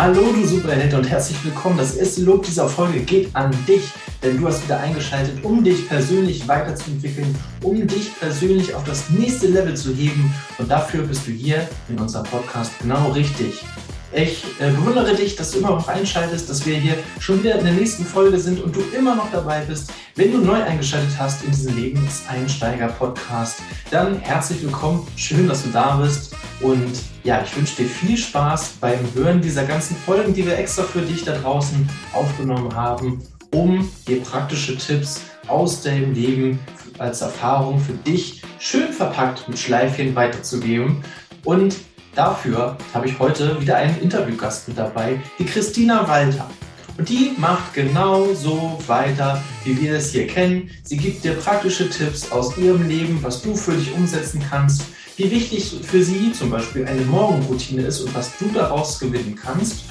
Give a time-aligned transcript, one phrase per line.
[0.00, 1.76] Hallo du Superheld und herzlich willkommen.
[1.76, 3.82] Das erste Lob dieser Folge geht an dich,
[4.22, 9.48] denn du hast wieder eingeschaltet, um dich persönlich weiterzuentwickeln, um dich persönlich auf das nächste
[9.48, 13.62] Level zu heben und dafür bist du hier in unserem Podcast genau richtig.
[14.14, 17.64] Ich äh, bewundere dich, dass du immer noch einschaltest, dass wir hier schon wieder in
[17.66, 19.92] der nächsten Folge sind und du immer noch dabei bist.
[20.16, 23.58] Wenn du neu eingeschaltet hast in diesen Lebenseinsteiger-Podcast,
[23.90, 25.06] dann herzlich willkommen.
[25.16, 26.34] Schön, dass du da bist.
[26.60, 26.92] Und
[27.24, 31.00] ja, ich wünsche dir viel Spaß beim Hören dieser ganzen Folgen, die wir extra für
[31.00, 36.58] dich da draußen aufgenommen haben, um dir praktische Tipps aus deinem Leben
[36.98, 41.02] als Erfahrung für dich schön verpackt mit Schleifchen weiterzugeben.
[41.44, 41.76] Und
[42.14, 46.50] Dafür habe ich heute wieder einen Interviewgast mit dabei, die Christina Walter.
[46.98, 50.70] Und die macht genau so weiter, wie wir es hier kennen.
[50.82, 54.82] Sie gibt dir praktische Tipps aus ihrem Leben, was du für dich umsetzen kannst,
[55.16, 59.84] wie wichtig für sie zum Beispiel eine Morgenroutine ist und was du daraus gewinnen kannst.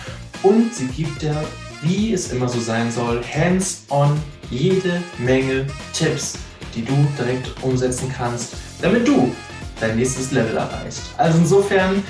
[0.44, 1.36] Und sie gibt dir,
[1.82, 4.18] wie es immer so sein soll, hands-on
[4.50, 6.34] jede Menge Tipps,
[6.76, 9.34] die du direkt umsetzen kannst, damit du
[9.80, 11.02] dein nächstes Level erreichst.
[11.18, 12.04] Also insofern,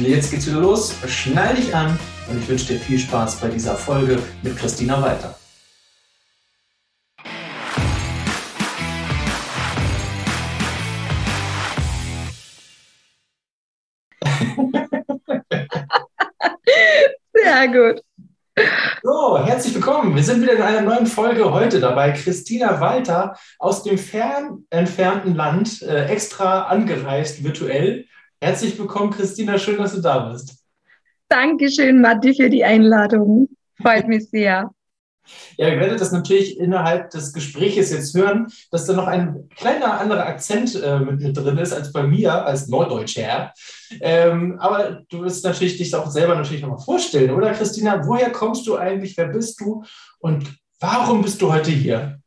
[0.00, 0.94] jetzt geht's wieder los.
[1.06, 5.36] Schnall dich an und ich wünsche dir viel Spaß bei dieser Folge mit Christina Walter.
[17.34, 18.02] Sehr gut.
[19.02, 20.16] So, herzlich willkommen.
[20.16, 22.12] Wir sind wieder in einer neuen Folge heute dabei.
[22.12, 28.06] Christina Walter aus dem fern entfernten Land, äh, extra angereist virtuell.
[28.40, 29.58] Herzlich willkommen, Christina.
[29.58, 30.64] Schön, dass du da bist.
[31.28, 33.48] Dankeschön, Matti, für die Einladung.
[33.80, 34.70] Freut mich sehr.
[35.56, 40.00] Ja, ihr werdet das natürlich innerhalb des Gespräches jetzt hören, dass da noch ein kleiner
[40.00, 43.52] anderer Akzent äh, mit, mit, drin ist als bei mir als Norddeutscher.
[44.00, 48.06] Ähm, aber du wirst natürlich dich auch selber natürlich nochmal vorstellen, oder Christina?
[48.06, 49.16] Woher kommst du eigentlich?
[49.16, 49.84] Wer bist du?
[50.18, 52.18] Und warum bist du heute hier?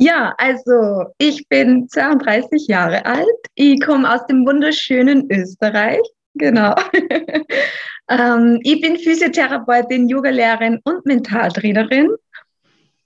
[0.00, 3.26] Ja, also ich bin 32 Jahre alt.
[3.56, 6.00] Ich komme aus dem wunderschönen Österreich.
[6.34, 6.74] Genau.
[8.08, 12.10] ähm, ich bin Physiotherapeutin, Yogalehrerin und Mentaltrainerin.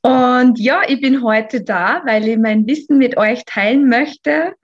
[0.03, 4.55] Und ja, ich bin heute da, weil ich mein Wissen mit euch teilen möchte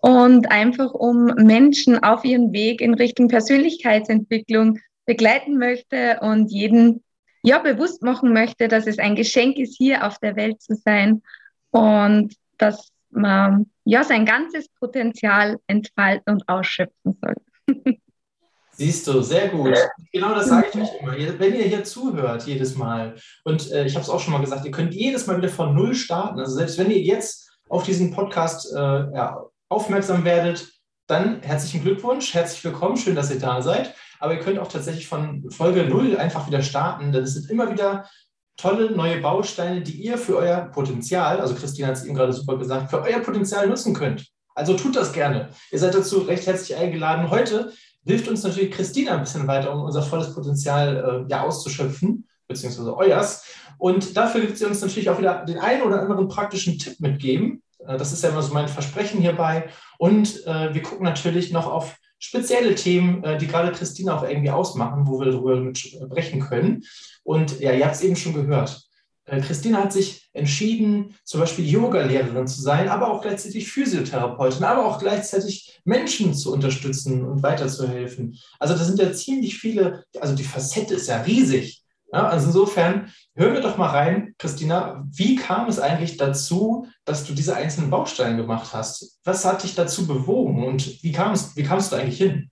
[0.00, 7.02] und einfach um Menschen auf ihren Weg in Richtung Persönlichkeitsentwicklung begleiten möchte und jeden
[7.42, 11.22] ja bewusst machen möchte, dass es ein Geschenk ist, hier auf der Welt zu sein
[11.70, 17.34] und dass man ja sein ganzes Potenzial entfalten und ausschöpfen soll.
[18.80, 19.76] Siehst du, sehr gut.
[20.12, 21.12] Genau das sage ich euch immer.
[21.40, 24.64] Wenn ihr hier zuhört, jedes Mal, und äh, ich habe es auch schon mal gesagt,
[24.64, 26.38] ihr könnt jedes Mal wieder von Null starten.
[26.38, 30.68] Also selbst wenn ihr jetzt auf diesen Podcast äh, ja, aufmerksam werdet,
[31.08, 33.96] dann herzlichen Glückwunsch, herzlich willkommen, schön, dass ihr da seid.
[34.20, 37.72] Aber ihr könnt auch tatsächlich von Folge Null einfach wieder starten, denn es sind immer
[37.72, 38.08] wieder
[38.56, 42.56] tolle neue Bausteine, die ihr für euer Potenzial, also Christine hat es eben gerade super
[42.56, 44.28] gesagt, für euer Potenzial nutzen könnt.
[44.54, 45.50] Also tut das gerne.
[45.70, 47.30] Ihr seid dazu recht herzlich eingeladen.
[47.30, 47.72] Heute
[48.08, 52.96] hilft uns natürlich Christina ein bisschen weiter, um unser volles Potenzial äh, ja, auszuschöpfen, beziehungsweise
[52.96, 53.44] euers.
[53.76, 57.62] Und dafür wird sie uns natürlich auch wieder den einen oder anderen praktischen Tipp mitgeben.
[57.86, 59.68] Äh, das ist ja immer so mein Versprechen hierbei.
[59.98, 64.50] Und äh, wir gucken natürlich noch auf spezielle Themen, äh, die gerade Christina auch irgendwie
[64.50, 66.84] ausmachen, wo wir darüber sprechen können.
[67.24, 68.87] Und ja, ihr habt es eben schon gehört.
[69.28, 74.86] Äh, Christina hat sich entschieden, zum Beispiel Yoga-Lehrerin zu sein, aber auch gleichzeitig Physiotherapeutin, aber
[74.86, 78.38] auch gleichzeitig Menschen zu unterstützen und weiterzuhelfen.
[78.58, 81.82] Also da sind ja ziemlich viele, also die Facette ist ja riesig.
[82.10, 87.24] Ja, also insofern hören wir doch mal rein, Christina, wie kam es eigentlich dazu, dass
[87.24, 89.18] du diese einzelnen Bausteine gemacht hast?
[89.24, 92.50] Was hat dich dazu bewogen und wie, kamst, wie kamst du eigentlich hin?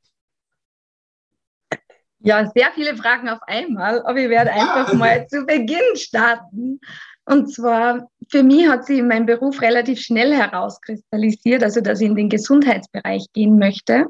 [2.20, 6.80] Ja, sehr viele Fragen auf einmal, aber ich werde einfach mal zu Beginn starten.
[7.26, 12.14] Und zwar, für mich hat sich mein Beruf relativ schnell herauskristallisiert, also dass ich in
[12.14, 14.06] den Gesundheitsbereich gehen möchte.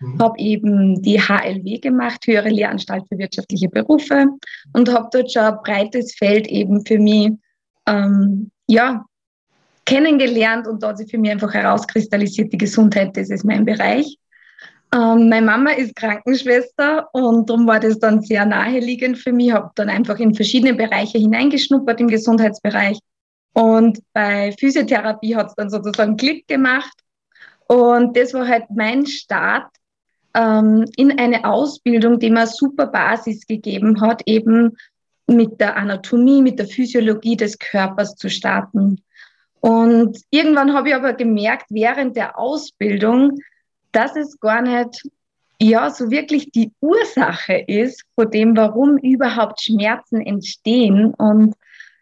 [0.00, 0.18] Mhm.
[0.20, 4.26] Habe eben die HLW gemacht, Höhere Lehranstalt für wirtschaftliche Berufe,
[4.72, 7.32] und habe dort schon ein breites Feld eben für mich
[7.86, 9.04] ähm, ja,
[9.84, 14.18] kennengelernt und da hat sich für mich einfach herauskristallisiert, die Gesundheit, das ist mein Bereich.
[14.94, 19.48] Ähm, meine Mama ist Krankenschwester und darum war das dann sehr naheliegend für mich.
[19.48, 22.98] Ich habe dann einfach in verschiedene Bereiche hineingeschnuppert im Gesundheitsbereich.
[23.54, 26.92] Und bei Physiotherapie hat es dann sozusagen Klick gemacht.
[27.66, 29.68] Und das war halt mein Start
[30.34, 34.76] ähm, in eine Ausbildung, die mir super Basis gegeben hat, eben
[35.26, 39.02] mit der Anatomie, mit der Physiologie des Körpers zu starten.
[39.60, 43.38] Und irgendwann habe ich aber gemerkt, während der Ausbildung,
[43.94, 45.02] dass es gar nicht
[45.60, 51.14] ja so wirklich die Ursache ist von dem, warum überhaupt Schmerzen entstehen.
[51.14, 51.54] Und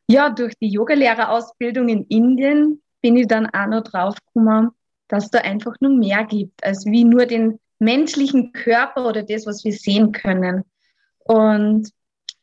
[0.08, 4.70] ja, durch die Yogalehrerausbildung in Indien bin ich dann auch noch drauf gekommen,
[5.08, 9.64] dass da einfach nur mehr gibt, als wie nur den menschlichen Körper oder das, was
[9.64, 10.64] wir sehen können.
[11.18, 11.90] Und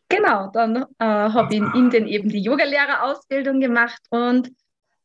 [0.09, 4.51] genau, dann äh, habe ich in Indien eben die Yogalehrerausbildung gemacht und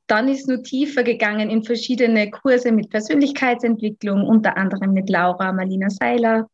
[0.07, 5.89] dann ist nur tiefer gegangen in verschiedene Kurse mit Persönlichkeitsentwicklung, unter anderem mit Laura Marlina
[5.89, 6.49] Seiler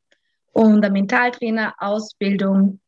[0.52, 2.80] und der Mentaltrainer-Ausbildung.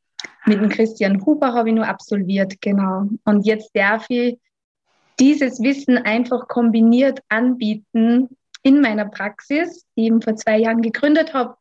[0.47, 3.09] Mit dem Christian Huber habe ich nur absolviert, genau.
[3.25, 4.39] Und jetzt darf ich
[5.19, 8.29] dieses Wissen einfach kombiniert anbieten
[8.63, 11.57] in meiner Praxis, die ich eben vor zwei Jahren gegründet habe.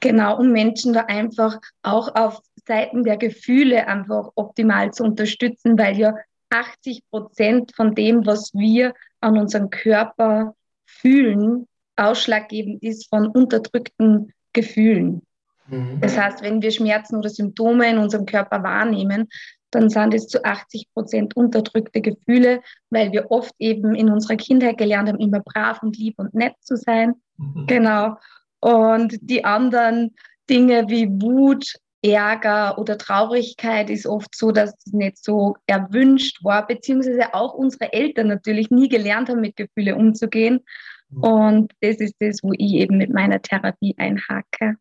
[0.00, 5.96] Genau, um Menschen da einfach auch auf Seiten der Gefühle einfach optimal zu unterstützen, weil
[5.96, 6.14] ja
[6.50, 10.54] 80 Prozent von dem, was wir an unserem Körper
[10.84, 15.22] fühlen, ausschlaggebend ist von unterdrückten Gefühlen.
[15.68, 16.00] Mhm.
[16.00, 19.28] Das heißt, wenn wir Schmerzen oder Symptome in unserem Körper wahrnehmen,
[19.70, 24.78] dann sind es zu 80 Prozent unterdrückte Gefühle, weil wir oft eben in unserer Kindheit
[24.78, 27.14] gelernt haben, immer brav und lieb und nett zu sein.
[27.36, 27.66] Mhm.
[27.66, 28.16] Genau.
[28.60, 30.14] Und die anderen
[30.48, 31.74] Dinge wie Wut,
[32.04, 37.92] Ärger oder Traurigkeit ist oft so, dass es nicht so erwünscht war, beziehungsweise auch unsere
[37.92, 40.60] Eltern natürlich nie gelernt haben, mit Gefühlen umzugehen.
[41.08, 41.22] Mhm.
[41.22, 44.76] Und das ist das, wo ich eben mit meiner Therapie einhake.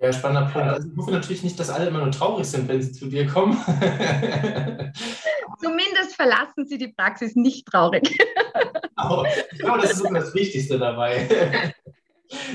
[0.00, 0.68] Ja, spannender Punkt.
[0.68, 3.26] Also ich hoffe natürlich nicht, dass alle immer nur traurig sind, wenn sie zu dir
[3.26, 3.56] kommen.
[5.62, 8.02] Zumindest verlassen sie die Praxis nicht traurig.
[8.96, 11.74] Genau, ich glaube, das ist sogar das Wichtigste dabei.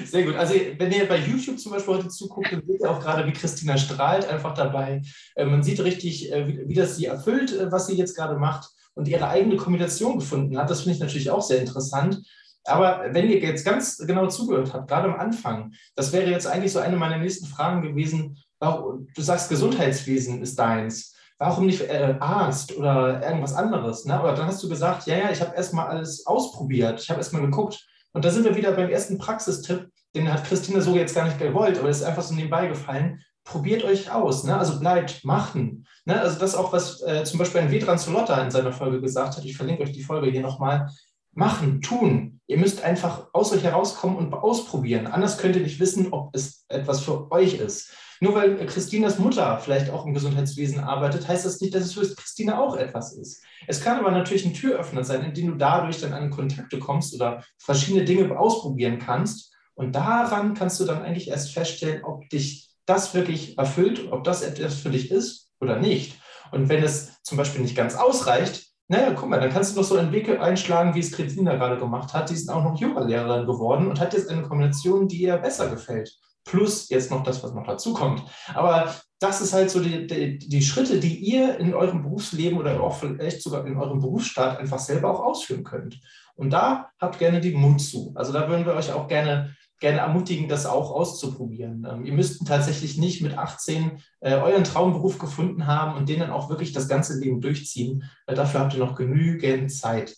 [0.06, 0.36] Sehr gut.
[0.36, 3.34] Also wenn ihr bei YouTube zum Beispiel heute zuguckt, dann seht ihr auch gerade, wie
[3.34, 5.02] Christina strahlt einfach dabei.
[5.36, 8.70] Äh, man sieht richtig, äh, wie das sie erfüllt, äh, was sie jetzt gerade macht
[8.96, 10.70] und ihre eigene Kombination gefunden hat.
[10.70, 12.22] Das finde ich natürlich auch sehr interessant.
[12.66, 16.74] Aber wenn ihr jetzt ganz genau zugehört habt, gerade am Anfang, das wäre jetzt eigentlich
[16.74, 18.38] so eine meiner nächsten Fragen gewesen.
[18.60, 21.16] Du sagst, Gesundheitswesen ist deins.
[21.38, 21.90] Warum nicht
[22.20, 24.04] Arzt oder irgendwas anderes?
[24.04, 24.14] Ne?
[24.14, 27.02] Aber dann hast du gesagt, ja, ja, ich habe erstmal alles ausprobiert.
[27.02, 30.82] Ich habe erstmal geguckt, und da sind wir wieder beim ersten Praxistipp, den hat Christine
[30.82, 33.22] so jetzt gar nicht gewollt, aber das ist einfach so nebenbei gefallen.
[33.44, 34.58] Probiert euch aus, ne?
[34.58, 35.88] also bleibt machen.
[36.06, 36.20] Ne?
[36.20, 39.46] Also das auch, was äh, zum Beispiel ein Vedran Solotta in seiner Folge gesagt hat,
[39.46, 40.90] ich verlinke euch die Folge hier nochmal,
[41.34, 42.42] machen, tun.
[42.48, 45.08] Ihr müsst einfach aus euch herauskommen und ausprobieren.
[45.08, 47.94] Anders könnt ihr nicht wissen, ob es etwas für euch ist.
[48.22, 52.16] Nur weil Christinas Mutter vielleicht auch im Gesundheitswesen arbeitet, heißt das nicht, dass es für
[52.16, 53.42] Christine auch etwas ist.
[53.66, 57.16] Es kann aber natürlich ein Türöffner sein, in dem du dadurch dann an Kontakte kommst
[57.16, 59.54] oder verschiedene Dinge ausprobieren kannst.
[59.74, 64.42] Und daran kannst du dann eigentlich erst feststellen, ob dich das wirklich erfüllt, ob das
[64.42, 66.20] etwas für dich ist oder nicht.
[66.52, 69.88] Und wenn es zum Beispiel nicht ganz ausreicht, naja, guck mal, dann kannst du doch
[69.88, 72.30] so einen Weg einschlagen, wie es Christina gerade gemacht hat.
[72.32, 76.12] Die ist auch noch Yoga-Lehrerin geworden und hat jetzt eine Kombination, die ihr besser gefällt
[76.46, 78.24] plus jetzt noch das, was noch dazu kommt.
[78.54, 82.82] Aber das ist halt so die, die, die, Schritte, die ihr in eurem Berufsleben oder
[82.82, 86.00] auch vielleicht sogar in eurem Berufsstart einfach selber auch ausführen könnt.
[86.36, 88.14] Und da habt gerne die Mut zu.
[88.16, 91.86] Also da würden wir euch auch gerne, gerne ermutigen, das auch auszuprobieren.
[91.90, 96.32] Ähm, ihr müsst tatsächlich nicht mit 18 äh, euren Traumberuf gefunden haben und den dann
[96.32, 98.04] auch wirklich das ganze Leben durchziehen.
[98.26, 100.16] Äh, dafür habt ihr noch genügend Zeit.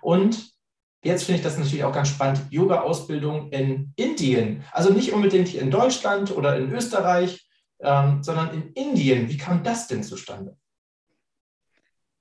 [0.00, 0.49] Und
[1.02, 2.42] Jetzt finde ich das natürlich auch ganz spannend.
[2.50, 4.64] Yoga-Ausbildung in Indien.
[4.72, 7.48] Also nicht unbedingt hier in Deutschland oder in Österreich,
[7.80, 9.28] ähm, sondern in Indien.
[9.28, 10.56] Wie kam das denn zustande?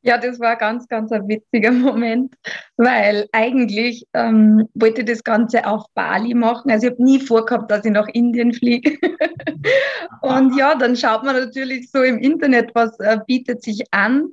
[0.02, 2.34] Ja, das war ganz, ganz ein witziger Moment,
[2.78, 6.72] weil eigentlich ähm, wollte ich das Ganze auf Bali machen.
[6.72, 8.98] Also ich habe nie vorgehabt, dass ich nach Indien fliege.
[10.22, 14.30] Und ja, dann schaut man natürlich so im Internet, was äh, bietet sich an.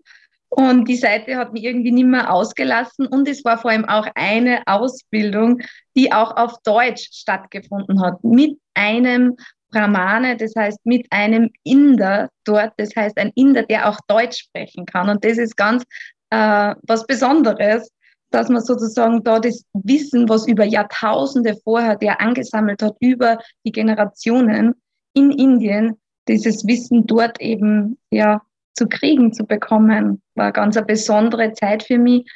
[0.48, 3.06] Und die Seite hat mich irgendwie nicht mehr ausgelassen.
[3.06, 5.60] Und es war vor allem auch eine Ausbildung,
[5.96, 9.36] die auch auf Deutsch stattgefunden hat, mit einem
[9.70, 14.86] Brahmane, das heißt mit einem Inder dort, das heißt ein Inder, der auch Deutsch sprechen
[14.86, 15.08] kann.
[15.08, 15.84] Und das ist ganz
[16.30, 17.90] äh, was Besonderes,
[18.30, 23.72] dass man sozusagen da das Wissen, was über Jahrtausende vorher der angesammelt hat, über die
[23.72, 24.74] Generationen
[25.14, 25.96] in Indien,
[26.28, 28.42] dieses Wissen dort eben ja
[28.76, 32.30] zu kriegen, zu bekommen, war ganz eine besondere Zeit für mich.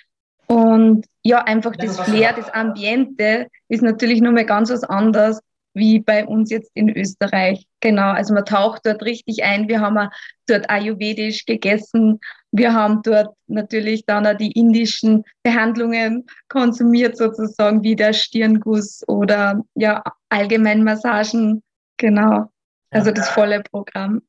[0.47, 5.41] Und ja, einfach das Flair, das Ambiente ist natürlich nochmal ganz was anderes
[5.75, 7.65] wie bei uns jetzt in Österreich.
[7.81, 9.69] Genau, also man taucht dort richtig ein.
[9.69, 10.11] Wir haben
[10.47, 12.19] dort ayurvedisch gegessen.
[12.51, 19.63] Wir haben dort natürlich dann auch die indischen Behandlungen konsumiert, sozusagen wie der Stirnguss oder
[19.75, 21.63] ja, allgemein Massagen.
[21.97, 22.47] Genau,
[22.91, 24.23] also das volle Programm.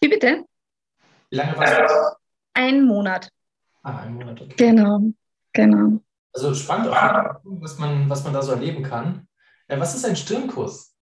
[0.00, 0.44] Wie bitte?
[1.30, 2.16] Wie lange warst du?
[2.54, 3.28] Ein Monat.
[3.82, 4.54] Ah, ein Monat, okay.
[4.56, 5.00] Genau,
[5.52, 6.00] genau.
[6.32, 9.26] Also spannend, auch, was man, was man da so erleben kann.
[9.66, 10.94] Äh, was ist ein Stirnkuss?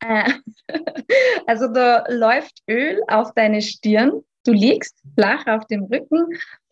[0.00, 0.32] Äh,
[1.46, 6.26] also da läuft Öl auf deine Stirn, du liegst flach auf dem Rücken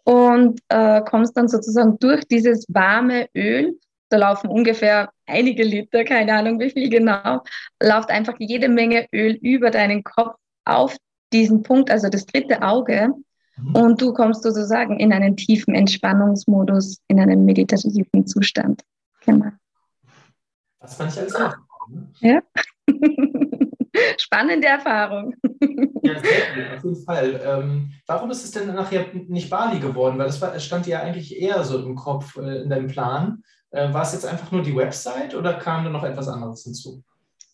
[0.05, 3.79] und äh, kommst dann sozusagen durch dieses warme Öl.
[4.09, 7.45] Da laufen ungefähr einige Liter, keine Ahnung wie viel genau,
[7.81, 10.35] läuft einfach jede Menge Öl über deinen Kopf
[10.65, 10.97] auf
[11.33, 13.13] diesen Punkt, also das dritte Auge.
[13.57, 13.75] Mhm.
[13.75, 18.83] Und du kommst sozusagen in einen tiefen Entspannungsmodus, in einen meditativen Zustand.
[19.25, 19.51] Genau.
[20.81, 21.57] Das fand ich alles noch.
[22.21, 22.41] Ja.
[24.19, 25.35] Spannende Erfahrung.
[26.03, 27.41] Ja, sehr gut, auf jeden Fall.
[27.45, 30.19] Ähm, warum ist es denn nachher nicht Bali geworden?
[30.19, 33.43] Weil das, war, stand ja eigentlich eher so im Kopf, äh, in deinem Plan.
[33.71, 37.05] Äh, war es jetzt einfach nur die Website oder kam da noch etwas anderes hinzu?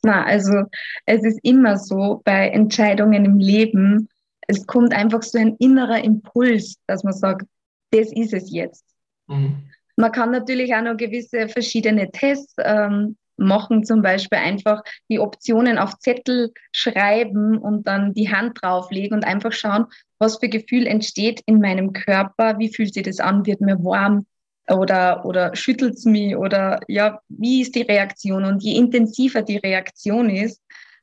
[0.06, 0.62] Na, also
[1.04, 4.08] es ist immer so bei Entscheidungen im Leben,
[4.46, 7.44] es kommt einfach so ein innerer Impuls, dass man sagt,
[7.90, 8.84] das ist es jetzt.
[9.26, 9.64] Mhm.
[9.96, 15.76] Man kann natürlich auch noch gewisse verschiedene Tests ähm, machen, zum Beispiel einfach die Optionen
[15.76, 19.86] auf Zettel schreiben und dann die Hand drauflegen und einfach schauen,
[20.20, 24.25] was für Gefühl entsteht in meinem Körper, wie fühlt sich das an, wird mir warm
[24.70, 28.44] oder, oder schüttelt es mich oder ja, wie ist die Reaktion?
[28.44, 30.61] Und je intensiver die Reaktion ist,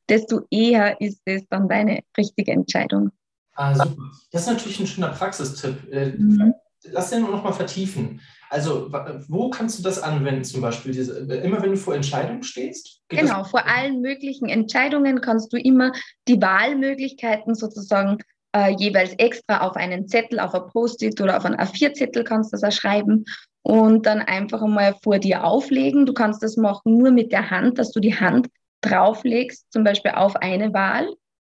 [0.08, 3.10] desto eher ist es dann deine richtige Entscheidung.
[3.54, 4.10] Ah, super.
[4.32, 5.76] Das ist natürlich ein schöner Praxistipp.
[5.90, 6.54] Äh, mhm.
[6.90, 8.20] Lass den noch mal vertiefen.
[8.50, 8.92] Also,
[9.28, 10.92] wo kannst du das anwenden, zum Beispiel?
[10.92, 13.00] Diese, immer wenn du vor Entscheidungen stehst?
[13.08, 15.92] Genau, vor allen möglichen Entscheidungen kannst du immer
[16.28, 18.18] die Wahlmöglichkeiten sozusagen
[18.54, 22.56] äh, jeweils extra auf einen Zettel, auf ein Post-it oder auf einen A4-Zettel kannst du
[22.58, 23.24] das auch schreiben
[23.64, 26.06] und dann einfach einmal vor dir auflegen.
[26.06, 28.48] Du kannst das machen nur mit der Hand, dass du die Hand
[28.82, 31.08] drauflegst, zum Beispiel auf eine Wahl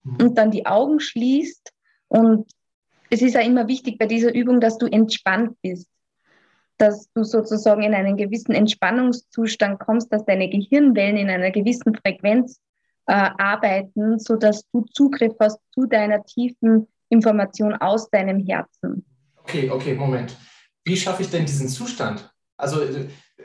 [0.05, 0.17] mhm.
[0.21, 1.73] und dann die Augen schließt.
[2.09, 2.49] Und
[3.11, 5.89] es ist ja immer wichtig bei dieser Übung, dass du entspannt bist
[6.77, 12.61] dass du sozusagen in einen gewissen Entspannungszustand kommst, dass deine Gehirnwellen in einer gewissen Frequenz
[13.07, 19.05] äh, arbeiten, sodass du Zugriff hast zu deiner tiefen Information aus deinem Herzen.
[19.43, 20.37] Okay, okay, Moment.
[20.85, 22.31] Wie schaffe ich denn diesen Zustand?
[22.57, 22.81] Also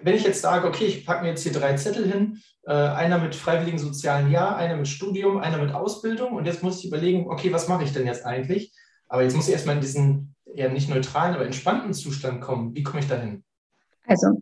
[0.01, 3.17] wenn ich jetzt sage, okay, ich packe mir jetzt hier drei Zettel hin, äh, einer
[3.17, 7.27] mit freiwilligen sozialen Jahr, einer mit Studium, einer mit Ausbildung und jetzt muss ich überlegen,
[7.29, 8.73] okay, was mache ich denn jetzt eigentlich?
[9.07, 12.75] Aber jetzt muss ich erstmal in diesen eher nicht neutralen, aber entspannten Zustand kommen.
[12.75, 13.43] Wie komme ich dahin?
[14.05, 14.39] Also,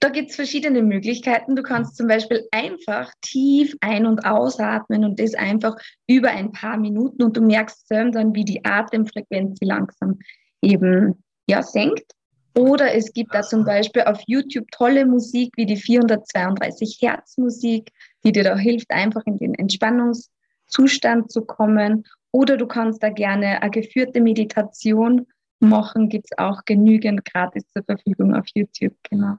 [0.00, 1.56] da gibt es verschiedene Möglichkeiten.
[1.56, 6.78] Du kannst zum Beispiel einfach tief ein- und ausatmen und das einfach über ein paar
[6.78, 10.18] Minuten und du merkst dann, wie die Atemfrequenz langsam
[10.62, 12.12] eben ja, senkt.
[12.54, 17.92] Oder es gibt da zum Beispiel auf YouTube tolle Musik wie die 432 Hertz Musik,
[18.24, 22.04] die dir da hilft, einfach in den Entspannungszustand zu kommen.
[22.32, 25.26] Oder du kannst da gerne eine geführte Meditation
[25.60, 28.94] machen, gibt es auch genügend gratis zur Verfügung auf YouTube.
[29.08, 29.36] Genau.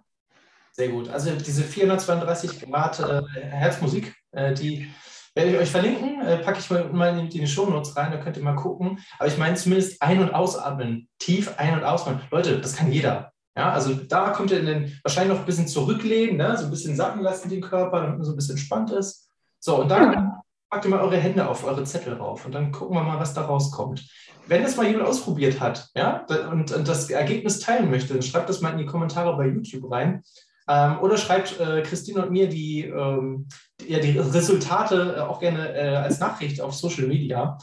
[0.72, 1.10] Sehr gut.
[1.10, 4.88] Also diese 432 Grad äh, Herzmusik, äh, die
[5.34, 8.38] werde ich euch verlinken, äh, packe ich mal, mal in die Shownotes rein, da könnt
[8.38, 9.00] ihr mal gucken.
[9.18, 12.22] Aber ich meine zumindest ein- und ausatmen, tief ein- und ausatmen.
[12.32, 13.32] Leute, das kann jeder.
[13.56, 16.58] Ja, also da kommt ihr in den, wahrscheinlich noch ein bisschen zurücklegen, ne?
[16.58, 19.30] so ein bisschen sacken lassen den Körper, damit man so ein bisschen entspannt ist.
[19.60, 20.34] So, und dann
[20.70, 23.34] packt ihr mal eure Hände auf eure Zettel rauf und dann gucken wir mal, was
[23.34, 24.08] da rauskommt.
[24.48, 28.50] Wenn das mal jemand ausprobiert hat ja, und, und das Ergebnis teilen möchte, dann schreibt
[28.50, 30.24] das mal in die Kommentare bei YouTube rein.
[30.68, 35.40] Ähm, oder schreibt äh, Christine und mir die, ähm, die, ja, die Resultate äh, auch
[35.40, 37.58] gerne äh, als Nachricht auf Social Media.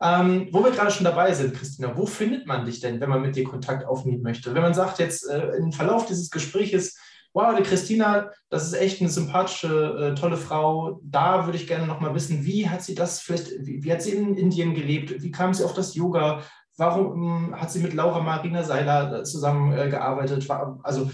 [0.00, 3.20] Ähm, wo wir gerade schon dabei sind, Christina, wo findet man dich denn, wenn man
[3.20, 4.54] mit dir Kontakt aufnehmen möchte?
[4.54, 6.96] Wenn man sagt, jetzt äh, im Verlauf dieses Gespräches,
[7.32, 11.00] wow, die Christina, das ist echt eine sympathische, äh, tolle Frau.
[11.02, 14.02] Da würde ich gerne noch mal wissen, wie hat sie das vielleicht, wie, wie, hat
[14.02, 15.22] sie in Indien gelebt?
[15.22, 16.42] Wie kam sie auf das Yoga?
[16.76, 20.48] Warum ähm, hat sie mit Laura Marina Seiler äh, zusammengearbeitet?
[20.48, 21.10] Äh, also,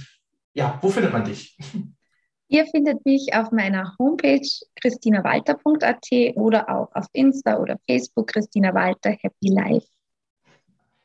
[0.53, 1.59] ja, wo findet man dich?
[2.55, 4.49] Ihr findet mich auf meiner Homepage
[4.81, 6.07] christinawalter.at
[6.37, 9.89] oder auch auf Insta oder Facebook Christina Walter Happy Life.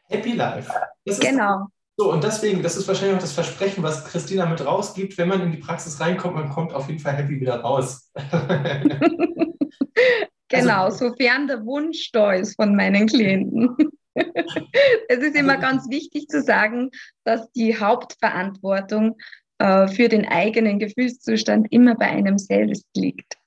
[0.09, 0.71] Happy Life.
[1.19, 1.65] genau.
[1.97, 5.17] So, und deswegen, das ist wahrscheinlich auch das Versprechen, was Christina mit rausgibt.
[5.17, 8.11] Wenn man in die Praxis reinkommt, man kommt auf jeden Fall happy wieder raus.
[10.49, 13.75] genau, also, sofern der Wunsch da ist von meinen Klienten.
[15.09, 16.91] es ist immer also, ganz wichtig zu sagen,
[17.23, 19.17] dass die Hauptverantwortung
[19.59, 23.37] äh, für den eigenen Gefühlszustand immer bei einem selbst liegt.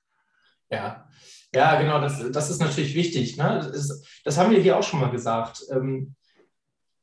[0.69, 1.07] Ja,
[1.53, 3.37] ja, genau, das, das ist natürlich wichtig.
[3.37, 3.69] Ne?
[3.71, 5.63] Das, das, haben wir hier auch schon mal gesagt.
[5.71, 6.15] Ähm,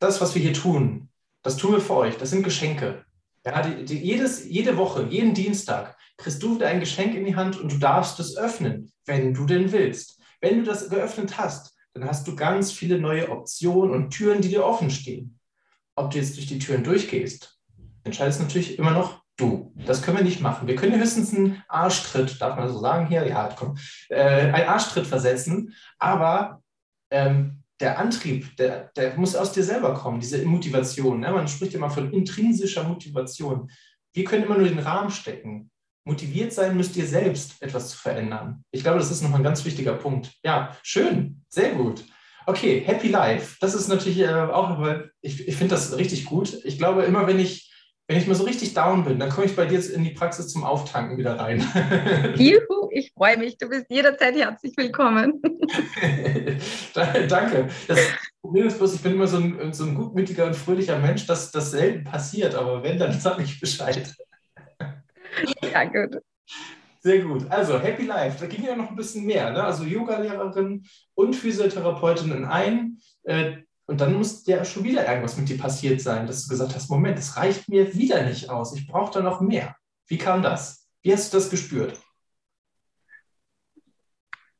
[0.00, 1.08] das, was wir hier tun,
[1.42, 2.16] das tun wir für euch.
[2.16, 3.04] Das sind Geschenke.
[3.44, 7.36] Ja, die, die, jedes, jede Woche, jeden Dienstag kriegst du wieder ein Geschenk in die
[7.36, 10.20] Hand und du darfst es öffnen, wenn du denn willst.
[10.40, 14.48] Wenn du das geöffnet hast, dann hast du ganz viele neue Optionen und Türen, die
[14.48, 15.38] dir offen stehen.
[15.94, 17.59] Ob du jetzt durch die Türen durchgehst,
[18.04, 19.73] entscheidest natürlich immer noch du.
[19.87, 20.69] Das können wir nicht machen.
[20.69, 23.26] Wir können höchstens einen Arschtritt, darf man so sagen hier?
[23.26, 23.76] Ja, komm,
[24.09, 26.62] äh, einen Arschtritt versetzen, aber
[27.11, 31.21] ähm, der Antrieb, der, der muss aus dir selber kommen, diese Motivation.
[31.21, 31.33] Ne?
[31.33, 33.71] Man spricht immer von intrinsischer Motivation.
[34.12, 35.71] Wir können immer nur den Rahmen stecken.
[36.04, 38.64] Motiviert sein müsst ihr selbst, etwas zu verändern.
[38.71, 40.33] Ich glaube, das ist nochmal ein ganz wichtiger Punkt.
[40.42, 42.04] Ja, schön, sehr gut.
[42.47, 43.57] Okay, Happy Life.
[43.61, 44.78] Das ist natürlich äh, auch,
[45.21, 46.59] ich, ich finde das richtig gut.
[46.64, 47.69] Ich glaube, immer wenn ich,
[48.10, 50.10] wenn ich mal so richtig down bin, dann komme ich bei dir jetzt in die
[50.10, 51.60] Praxis zum Auftanken wieder rein.
[52.36, 53.56] Juhu, ich freue mich.
[53.56, 55.40] Du bist jederzeit herzlich willkommen.
[57.28, 57.68] Danke.
[57.86, 58.00] Das
[58.42, 61.52] Problem ist bloß, ich bin immer so ein, so ein gutmütiger und fröhlicher Mensch, dass
[61.52, 62.56] das selten passiert.
[62.56, 64.12] Aber wenn, dann sage ich Bescheid.
[65.72, 66.20] Ja, gut.
[66.98, 67.48] Sehr gut.
[67.48, 69.52] Also Happy Life, da ging ja noch ein bisschen mehr.
[69.52, 69.62] Ne?
[69.62, 72.98] Also Yoga-Lehrerin und Physiotherapeutin in ein.
[73.22, 73.58] Äh,
[73.90, 76.88] und dann muss ja schon wieder irgendwas mit dir passiert sein, dass du gesagt hast,
[76.90, 78.73] Moment, das reicht mir wieder nicht aus.
[78.73, 79.75] Ich brauche da noch mehr.
[80.06, 80.87] Wie kam das?
[81.02, 82.00] Wie hast du das gespürt?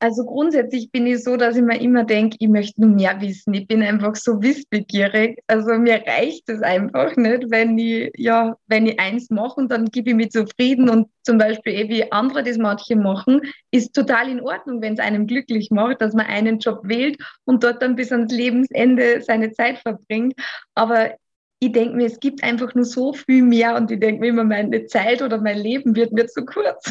[0.02, 3.52] Also grundsätzlich bin ich so, dass ich mir immer denke, ich möchte nur mehr wissen.
[3.52, 5.38] Ich bin einfach so wissbegierig.
[5.47, 9.85] Also mir reicht es einfach nicht, wenn ich, ja, wenn ich eins mache und dann
[9.90, 13.42] gebe ich mich zufrieden und zum Beispiel eh wie andere das manche machen,
[13.73, 17.62] ist total in Ordnung, wenn es einem glücklich macht, dass man einen Job wählt und
[17.62, 20.33] dort dann bis ans Lebensende seine Zeit verbringt.
[20.75, 21.11] Aber
[21.62, 24.45] ich denke mir, es gibt einfach nur so viel mehr und ich denke mir immer,
[24.45, 26.90] meine Zeit oder mein Leben wird mir zu kurz.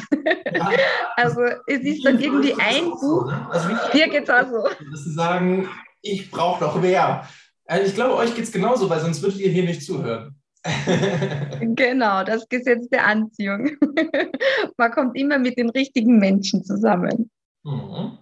[0.53, 0.69] Ja,
[1.15, 3.01] also es ist dann irgendwie ein Buch.
[3.01, 3.47] So, ne?
[3.49, 4.63] also Hier geht es auch so.
[4.91, 5.67] Dass sie sagen,
[6.03, 7.27] ich brauche noch mehr.
[7.65, 10.35] Also ich glaube, euch geht es genauso, weil sonst würdet ihr hier nicht zuhören.
[11.61, 13.71] genau, das Gesetz der Anziehung.
[14.77, 17.31] Man kommt immer mit den richtigen Menschen zusammen.
[17.63, 18.19] Mhm.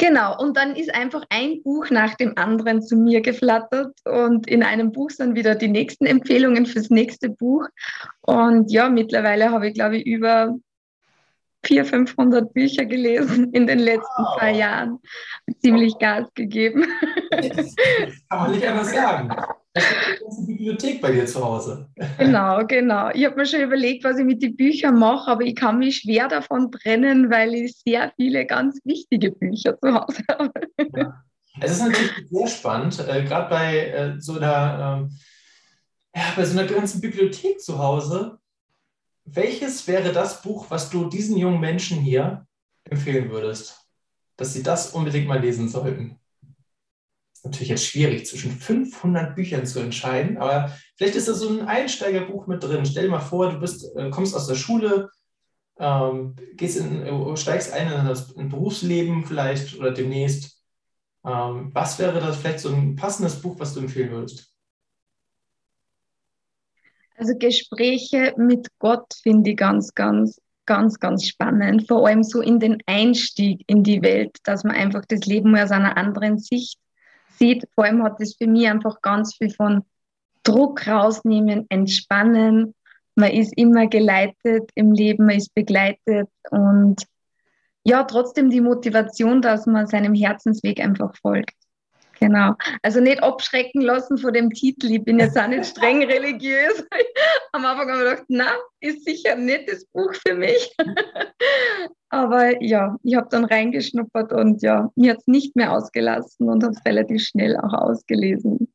[0.00, 4.62] Genau, und dann ist einfach ein Buch nach dem anderen zu mir geflattert und in
[4.62, 7.66] einem Buch sind wieder die nächsten Empfehlungen fürs nächste Buch.
[8.20, 10.54] Und ja, mittlerweile habe ich, glaube ich, über
[11.64, 14.38] 400, 500 Bücher gelesen in den letzten wow.
[14.38, 15.00] zwei Jahren.
[15.60, 16.86] Ziemlich Gas gegeben.
[17.30, 17.74] Das
[18.28, 19.30] kann man nicht anders sagen.
[19.78, 21.88] Eine ganze Bibliothek bei dir zu Hause.
[22.18, 23.10] Genau, genau.
[23.14, 25.98] Ich habe mir schon überlegt, was ich mit den Büchern mache, aber ich kann mich
[25.98, 30.52] schwer davon trennen, weil ich sehr viele ganz wichtige Bücher zu Hause habe.
[30.96, 31.24] Ja.
[31.60, 35.18] Es ist natürlich sehr spannend, äh, gerade bei äh, so einer, ähm,
[36.14, 38.38] ja, bei so einer ganzen Bibliothek zu Hause.
[39.24, 42.46] Welches wäre das Buch, was du diesen jungen Menschen hier
[42.84, 43.86] empfehlen würdest,
[44.36, 46.18] dass sie das unbedingt mal lesen sollten?
[47.38, 51.68] Ist natürlich jetzt schwierig, zwischen 500 Büchern zu entscheiden, aber vielleicht ist da so ein
[51.68, 52.84] Einsteigerbuch mit drin.
[52.84, 55.10] Stell dir mal vor, du bist, äh, kommst aus der Schule,
[55.78, 60.60] ähm, gehst in, äh, steigst ein in das in Berufsleben vielleicht oder demnächst.
[61.24, 64.52] Ähm, was wäre das vielleicht so ein passendes Buch, was du empfehlen würdest?
[67.16, 71.86] Also Gespräche mit Gott finde ich ganz, ganz, ganz, ganz spannend.
[71.86, 75.70] Vor allem so in den Einstieg in die Welt, dass man einfach das Leben aus
[75.70, 76.78] einer anderen Sicht
[77.38, 77.66] sieht.
[77.74, 79.84] Vor allem hat das für mich einfach ganz viel von
[80.42, 82.74] Druck rausnehmen, entspannen.
[83.14, 87.02] Man ist immer geleitet im Leben, man ist begleitet und
[87.84, 91.57] ja, trotzdem die Motivation, dass man seinem Herzensweg einfach folgt.
[92.20, 92.54] Genau.
[92.82, 94.90] Also nicht abschrecken lassen von dem Titel.
[94.90, 96.84] Ich bin jetzt auch nicht streng religiös.
[97.52, 98.50] Am Anfang habe ich gedacht, na,
[98.80, 100.74] ist sicher nicht das Buch für mich.
[102.10, 106.62] Aber ja, ich habe dann reingeschnuppert und ja, mir hat es nicht mehr ausgelassen und
[106.62, 108.72] habe es relativ schnell auch ausgelesen.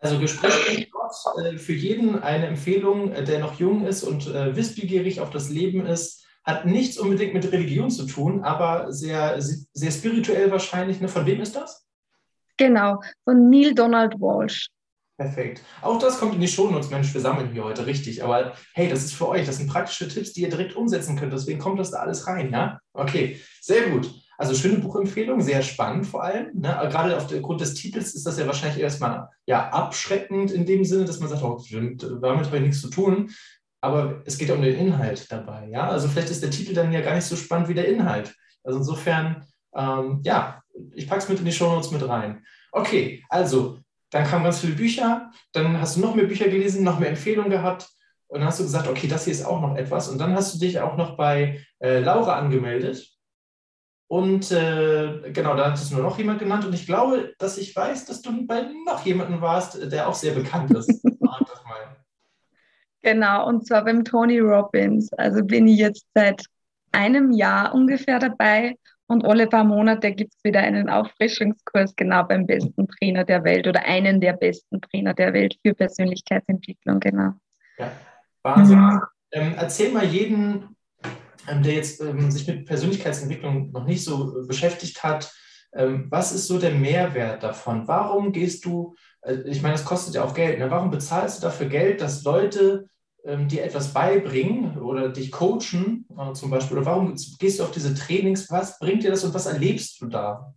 [0.00, 1.12] Also Gespräch mit Gott,
[1.44, 5.50] äh, für jeden eine Empfehlung, äh, der noch jung ist und äh, wissbegierig auf das
[5.50, 11.00] Leben ist, hat nichts unbedingt mit Religion zu tun, aber sehr, sehr spirituell wahrscheinlich.
[11.00, 11.08] Ne?
[11.08, 11.87] Von wem ist das?
[12.58, 14.68] Genau, von Neil Donald Walsh.
[15.16, 15.62] Perfekt.
[15.82, 18.22] Auch das kommt in die Shownotes, Mensch, wir sammeln hier heute richtig.
[18.22, 21.32] Aber hey, das ist für euch, das sind praktische Tipps, die ihr direkt umsetzen könnt.
[21.32, 22.78] Deswegen kommt das da alles rein, ja?
[22.92, 24.08] Okay, sehr gut.
[24.38, 26.52] Also schöne Buchempfehlung, sehr spannend vor allem.
[26.54, 26.68] Ne?
[26.88, 31.18] Gerade aufgrund des Titels ist das ja wahrscheinlich erstmal ja, abschreckend in dem Sinne, dass
[31.18, 33.30] man sagt, oh, damit habe ich nichts zu tun.
[33.80, 35.68] Aber es geht um den Inhalt dabei.
[35.68, 35.88] Ja?
[35.88, 38.32] Also vielleicht ist der Titel dann ja gar nicht so spannend wie der Inhalt.
[38.62, 39.44] Also insofern,
[39.74, 40.62] ähm, ja,
[40.94, 42.44] ich packe es mit in die Shownotes mit rein.
[42.72, 43.78] Okay, also
[44.10, 47.50] dann kamen ganz viele Bücher, dann hast du noch mehr Bücher gelesen, noch mehr Empfehlungen
[47.50, 47.88] gehabt
[48.28, 50.08] und dann hast du gesagt, okay, das hier ist auch noch etwas.
[50.08, 53.08] Und dann hast du dich auch noch bei äh, Laura angemeldet.
[54.06, 56.64] Und äh, genau, da hattest du nur noch jemand genannt.
[56.64, 60.34] Und ich glaube, dass ich weiß, dass du bei noch jemandem warst, der auch sehr
[60.34, 60.88] bekannt ist.
[63.02, 65.10] genau, und zwar beim Tony Robbins.
[65.14, 66.44] Also bin ich jetzt seit
[66.92, 68.76] einem Jahr ungefähr dabei
[69.08, 73.66] und alle paar Monate gibt es wieder einen Auffrischungskurs genau beim besten Trainer der Welt
[73.66, 77.32] oder einen der besten Trainer der Welt für Persönlichkeitsentwicklung, genau.
[77.78, 77.90] Ja,
[78.42, 78.78] Wahnsinn.
[78.78, 79.00] Mhm.
[79.32, 80.76] Ähm, erzähl mal jeden,
[81.48, 85.32] ähm, der jetzt ähm, sich mit Persönlichkeitsentwicklung noch nicht so beschäftigt hat,
[85.74, 87.88] ähm, was ist so der Mehrwert davon?
[87.88, 90.70] Warum gehst du, äh, ich meine, das kostet ja auch Geld, ne?
[90.70, 92.88] warum bezahlst du dafür Geld, dass Leute
[93.28, 96.78] ähm, dir etwas beibringen oder dich coachen äh, zum Beispiel?
[96.78, 98.50] Oder warum gehst du auf diese Trainings?
[98.50, 100.54] Was bringt dir das und was erlebst du da?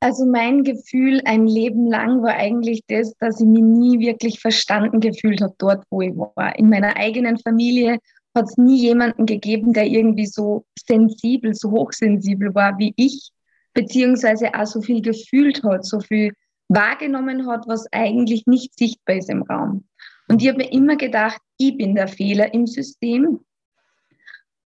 [0.00, 5.00] Also mein Gefühl ein Leben lang war eigentlich das, dass ich mich nie wirklich verstanden
[5.00, 6.56] gefühlt habe dort, wo ich war.
[6.56, 7.98] In meiner eigenen Familie
[8.34, 13.30] hat es nie jemanden gegeben, der irgendwie so sensibel, so hochsensibel war wie ich,
[13.74, 16.32] beziehungsweise auch so viel gefühlt hat, so viel
[16.68, 19.84] wahrgenommen hat, was eigentlich nicht sichtbar ist im Raum.
[20.28, 23.40] Und ich habe mir immer gedacht, ich bin der Fehler im System.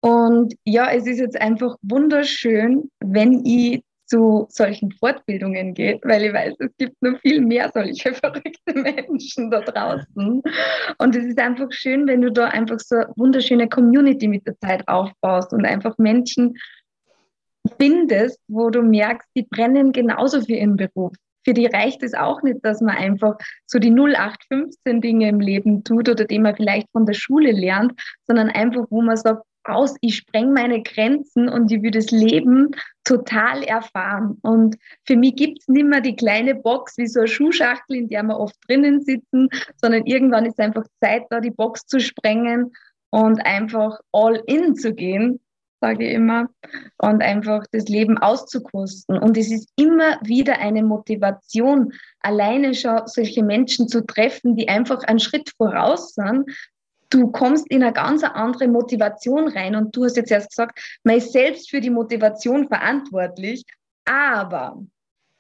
[0.00, 6.32] Und ja, es ist jetzt einfach wunderschön, wenn ich zu solchen Fortbildungen gehe, weil ich
[6.32, 10.42] weiß, es gibt noch viel mehr solche verrückte Menschen da draußen.
[10.98, 14.58] Und es ist einfach schön, wenn du da einfach so eine wunderschöne Community mit der
[14.58, 16.56] Zeit aufbaust und einfach Menschen
[17.78, 21.12] findest, wo du merkst, die brennen genauso für ihren Beruf
[21.44, 25.84] für die reicht es auch nicht, dass man einfach so die 0815 Dinge im Leben
[25.84, 27.92] tut oder die man vielleicht von der Schule lernt,
[28.26, 32.70] sondern einfach, wo man sagt, aus, ich spreng meine Grenzen und ich will das Leben
[33.04, 34.38] total erfahren.
[34.42, 38.08] Und für mich gibt es nicht mehr die kleine Box wie so eine Schuhschachtel, in
[38.08, 42.72] der wir oft drinnen sitzen, sondern irgendwann ist einfach Zeit, da die Box zu sprengen
[43.10, 45.40] und einfach all in zu gehen
[45.80, 46.48] sage ich immer,
[46.98, 49.18] und einfach das Leben auszukosten.
[49.18, 55.02] Und es ist immer wieder eine Motivation, alleine schon solche Menschen zu treffen, die einfach
[55.04, 56.50] einen Schritt voraus sind.
[57.08, 61.16] Du kommst in eine ganz andere Motivation rein und du hast jetzt erst gesagt, man
[61.16, 63.64] ist selbst für die Motivation verantwortlich,
[64.04, 64.80] aber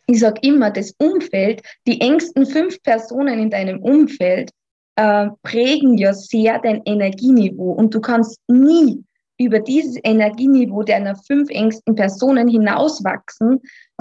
[0.06, 4.50] ich sage immer, das Umfeld, die engsten fünf Personen in deinem Umfeld
[4.96, 9.04] äh, prägen ja sehr dein Energieniveau und du kannst nie
[9.40, 13.60] über dieses Energieniveau deiner fünf engsten Personen hinauswachsen,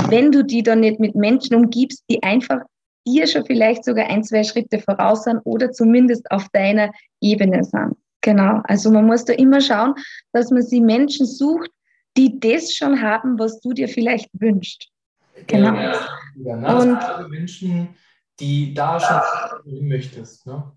[0.09, 2.59] wenn du die dann nicht mit Menschen umgibst, die einfach
[3.07, 7.95] dir schon vielleicht sogar ein, zwei Schritte voraus sind oder zumindest auf deiner Ebene sind.
[8.19, 8.59] Genau.
[8.65, 9.95] Also man muss da immer schauen,
[10.33, 11.71] dass man sie Menschen sucht,
[12.17, 14.89] die das schon haben, was du dir vielleicht wünschst.
[15.47, 15.73] Genau.
[15.73, 15.93] Ja,
[16.35, 17.95] ja, Und Menschen,
[18.41, 20.45] die da schon hin möchtest.
[20.45, 20.69] Ne?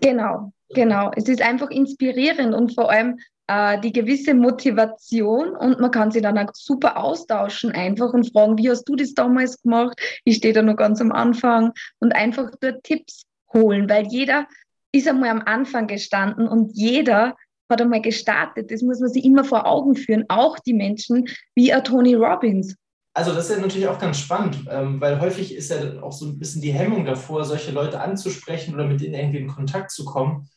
[0.00, 1.12] Genau, genau.
[1.14, 6.22] Es ist einfach inspirierend und vor allem äh, die gewisse Motivation und man kann sich
[6.22, 9.98] dann auch super austauschen einfach und fragen, wie hast du das damals gemacht?
[10.24, 14.46] Ich stehe da noch ganz am Anfang und einfach dort Tipps holen, weil jeder
[14.92, 17.36] ist einmal am Anfang gestanden und jeder
[17.70, 18.70] hat einmal gestartet.
[18.70, 22.76] Das muss man sich immer vor Augen führen, auch die Menschen wie ein Tony Robbins.
[23.14, 26.26] Also das ist ja natürlich auch ganz spannend, ähm, weil häufig ist ja auch so
[26.26, 30.04] ein bisschen die Hemmung davor, solche Leute anzusprechen oder mit denen irgendwie in Kontakt zu
[30.04, 30.48] kommen.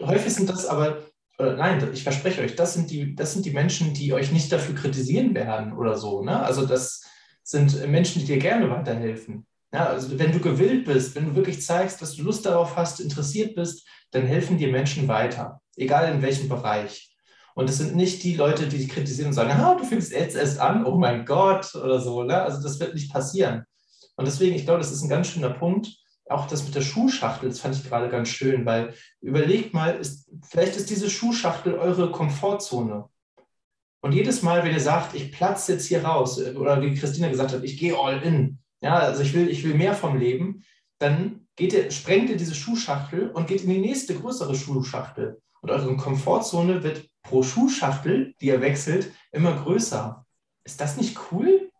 [0.00, 1.09] Häufig sind das aber
[1.40, 4.74] nein, ich verspreche euch, das sind die, das sind die Menschen, die euch nicht dafür
[4.74, 6.22] kritisieren werden oder so.
[6.22, 6.40] Ne?
[6.42, 7.02] Also das
[7.42, 9.46] sind Menschen, die dir gerne weiterhelfen.
[9.72, 13.00] Ja, also wenn du gewillt bist, wenn du wirklich zeigst, dass du Lust darauf hast,
[13.00, 17.14] interessiert bist, dann helfen dir Menschen weiter, egal in welchem Bereich.
[17.54, 20.36] Und es sind nicht die Leute, die dich kritisieren und sagen, ah, du fängst jetzt
[20.36, 22.22] erst an, oh mein Gott oder so.
[22.24, 22.40] Ne?
[22.40, 23.64] Also das wird nicht passieren.
[24.16, 25.88] Und deswegen, ich glaube, das ist ein ganz schöner Punkt,
[26.30, 30.30] auch das mit der Schuhschachtel, das fand ich gerade ganz schön, weil überlegt mal, ist,
[30.48, 33.08] vielleicht ist diese Schuhschachtel eure Komfortzone.
[34.02, 37.52] Und jedes Mal, wenn ihr sagt, ich platze jetzt hier raus, oder wie Christina gesagt
[37.52, 40.64] hat, ich gehe all in, ja, also ich will, ich will mehr vom Leben,
[40.98, 45.40] dann geht ihr, sprengt ihr diese Schuhschachtel und geht in die nächste größere Schuhschachtel.
[45.60, 50.24] Und eure Komfortzone wird pro Schuhschachtel, die ihr wechselt, immer größer.
[50.64, 51.70] Ist das nicht cool?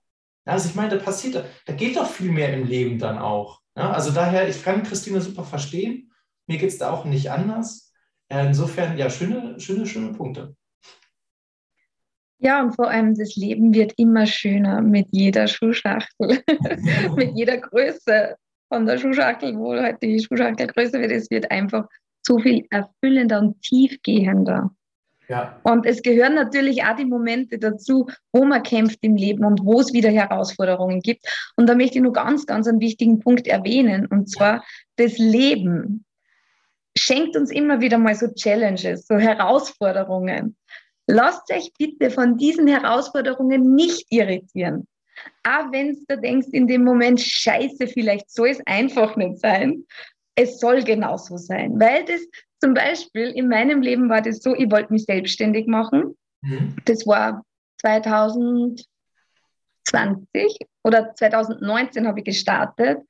[0.44, 3.59] Also ich meine, da passiert, da geht doch viel mehr im Leben dann auch.
[3.76, 6.12] Ja, also daher, ich kann Christine super verstehen.
[6.46, 7.92] Mir geht es da auch nicht anders.
[8.28, 10.54] Insofern, ja, schöne, schöne, schöne Punkte.
[12.38, 16.42] Ja, und vor allem das Leben wird immer schöner mit jeder Schuhschachtel,
[17.16, 18.36] mit jeder Größe
[18.68, 21.12] von der Schuhschachtel, wo halt die Schuhschachtel größer wird.
[21.12, 21.86] Es wird einfach
[22.22, 24.74] so viel erfüllender und tiefgehender.
[25.30, 25.60] Ja.
[25.62, 29.78] Und es gehören natürlich auch die Momente dazu, wo man kämpft im Leben und wo
[29.78, 31.24] es wieder Herausforderungen gibt.
[31.54, 34.64] Und da möchte ich nur ganz, ganz einen wichtigen Punkt erwähnen, und zwar
[34.96, 36.04] das Leben
[36.98, 40.56] schenkt uns immer wieder mal so Challenges, so Herausforderungen.
[41.06, 44.88] Lasst euch bitte von diesen Herausforderungen nicht irritieren.
[45.44, 49.86] Auch wenn du denkst in dem Moment, scheiße, vielleicht soll es einfach nicht sein.
[50.34, 52.20] Es soll genauso sein, weil das
[52.60, 56.16] zum Beispiel in meinem Leben war das so, ich wollte mich selbstständig machen.
[56.42, 56.76] Mhm.
[56.84, 57.44] Das war
[57.80, 58.86] 2020
[60.84, 63.00] oder 2019 habe ich gestartet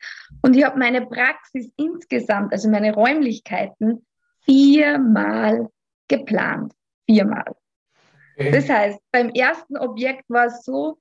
[0.43, 4.07] und ich habe meine Praxis insgesamt, also meine Räumlichkeiten,
[4.45, 5.69] viermal
[6.09, 6.73] geplant.
[7.07, 7.57] Viermal.
[8.37, 8.53] Okay.
[8.53, 10.99] Das heißt, beim ersten Objekt war es so,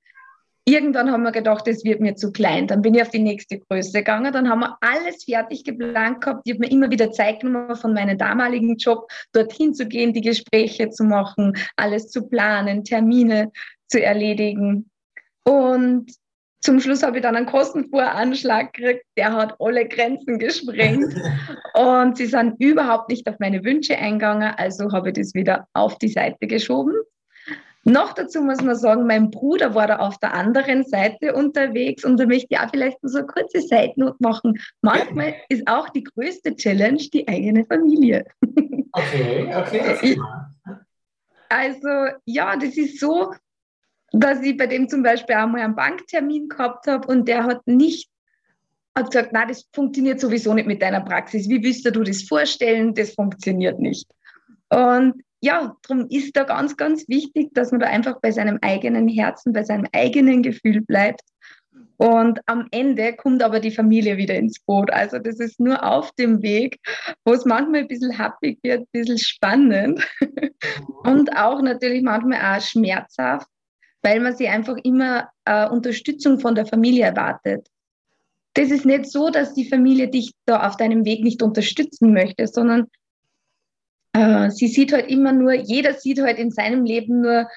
[0.64, 2.66] irgendwann haben wir gedacht, es wird mir zu klein.
[2.66, 4.32] Dann bin ich auf die nächste Größe gegangen.
[4.32, 6.42] Dann haben wir alles fertig geplant gehabt.
[6.44, 10.20] Ich habe mir immer wieder Zeit genommen von meinem damaligen Job, dorthin zu gehen, die
[10.20, 13.50] Gespräche zu machen, alles zu planen, Termine
[13.88, 14.90] zu erledigen.
[15.44, 16.12] Und
[16.62, 21.14] zum Schluss habe ich dann einen Kostenvoranschlag gekriegt, der hat alle Grenzen gesprengt.
[21.74, 25.96] und sie sind überhaupt nicht auf meine Wünsche eingegangen, also habe ich das wieder auf
[25.98, 26.94] die Seite geschoben.
[27.84, 32.18] Noch dazu muss man sagen, mein Bruder war da auf der anderen Seite unterwegs und
[32.18, 34.60] da möchte ich auch vielleicht so eine kurze Seitnote machen.
[34.82, 38.26] Manchmal ist auch die größte Challenge die eigene Familie.
[38.92, 40.20] Okay, okay.
[41.48, 41.88] Also
[42.24, 43.32] ja, das ist so,
[44.10, 48.10] dass ich bei dem zum Beispiel einmal einen Banktermin gehabt habe und der hat nicht
[48.96, 51.48] hat gesagt, na, das funktioniert sowieso nicht mit deiner Praxis.
[51.48, 52.94] Wie willst du das vorstellen?
[52.94, 54.10] Das funktioniert nicht.
[54.68, 59.08] Und ja, darum ist da ganz, ganz wichtig, dass man da einfach bei seinem eigenen
[59.08, 61.22] Herzen, bei seinem eigenen Gefühl bleibt.
[61.96, 64.90] Und am Ende kommt aber die Familie wieder ins Boot.
[64.90, 66.78] Also das ist nur auf dem Weg,
[67.24, 70.06] wo es manchmal ein bisschen happig wird, ein bisschen spannend
[71.04, 73.46] und auch natürlich manchmal auch schmerzhaft,
[74.02, 77.68] weil man sich einfach immer äh, Unterstützung von der Familie erwartet.
[78.54, 82.46] Das ist nicht so, dass die Familie dich da auf deinem Weg nicht unterstützen möchte,
[82.46, 82.86] sondern
[84.12, 87.48] äh, sie sieht halt immer nur, jeder sieht halt in seinem Leben nur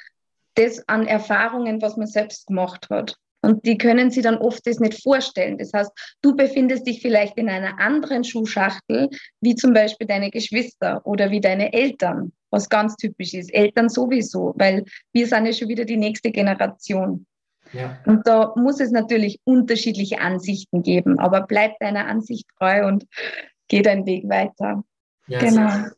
[0.56, 3.16] das an Erfahrungen, was man selbst gemacht hat.
[3.42, 5.58] Und die können sie dann oft das nicht vorstellen.
[5.58, 9.10] Das heißt, du befindest dich vielleicht in einer anderen Schuhschachtel,
[9.42, 13.54] wie zum Beispiel deine Geschwister oder wie deine Eltern, was ganz typisch ist.
[13.54, 17.26] Eltern sowieso, weil wir sind ja schon wieder die nächste Generation.
[17.74, 17.98] Ja.
[18.06, 23.06] Und da muss es natürlich unterschiedliche Ansichten geben, aber bleib deiner Ansicht treu und
[23.68, 24.86] geh deinen Weg weiter.
[25.28, 25.90] Ja, genau.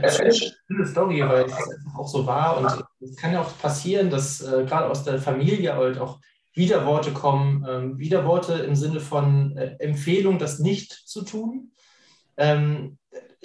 [0.00, 1.54] Das ist eine schöne Story, weil es
[1.96, 2.58] auch so war.
[2.58, 6.20] Und es kann ja auch passieren, dass äh, gerade aus der Familie halt auch
[6.54, 7.66] Widerworte kommen.
[7.68, 11.72] Ähm, Widerworte im Sinne von äh, Empfehlung, das nicht zu tun.
[12.36, 12.98] Ähm,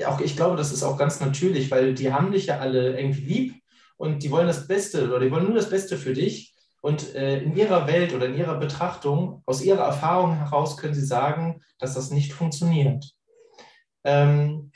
[0.05, 3.21] auch ich glaube, das ist auch ganz natürlich, weil die haben dich ja alle irgendwie
[3.21, 3.55] lieb
[3.97, 6.53] und die wollen das Beste oder die wollen nur das Beste für dich.
[6.81, 11.05] Und äh, in ihrer Welt oder in ihrer Betrachtung, aus ihrer Erfahrung heraus können sie
[11.05, 13.13] sagen, dass das nicht funktioniert.
[14.03, 14.71] Ähm,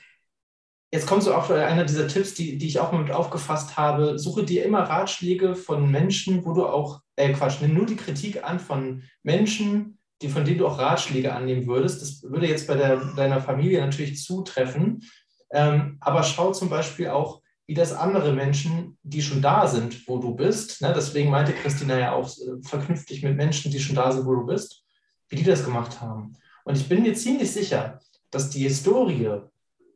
[0.92, 4.18] Jetzt kommt so auch einer dieser Tipps, die, die ich auch mal mit aufgefasst habe.
[4.18, 8.44] Suche dir immer Ratschläge von Menschen, wo du auch, äh Quatsch, nimm nur die Kritik
[8.44, 12.02] an von Menschen, die, von denen du auch Ratschläge annehmen würdest.
[12.02, 15.02] Das würde jetzt bei der, deiner Familie natürlich zutreffen.
[15.50, 20.18] Ähm, aber schau zum Beispiel auch, wie das andere Menschen, die schon da sind, wo
[20.18, 23.96] du bist, ne, deswegen meinte Christina ja auch, äh, verknüpft dich mit Menschen, die schon
[23.96, 24.84] da sind, wo du bist,
[25.30, 26.34] wie die das gemacht haben.
[26.64, 28.00] Und ich bin mir ziemlich sicher,
[28.30, 29.40] dass die Historie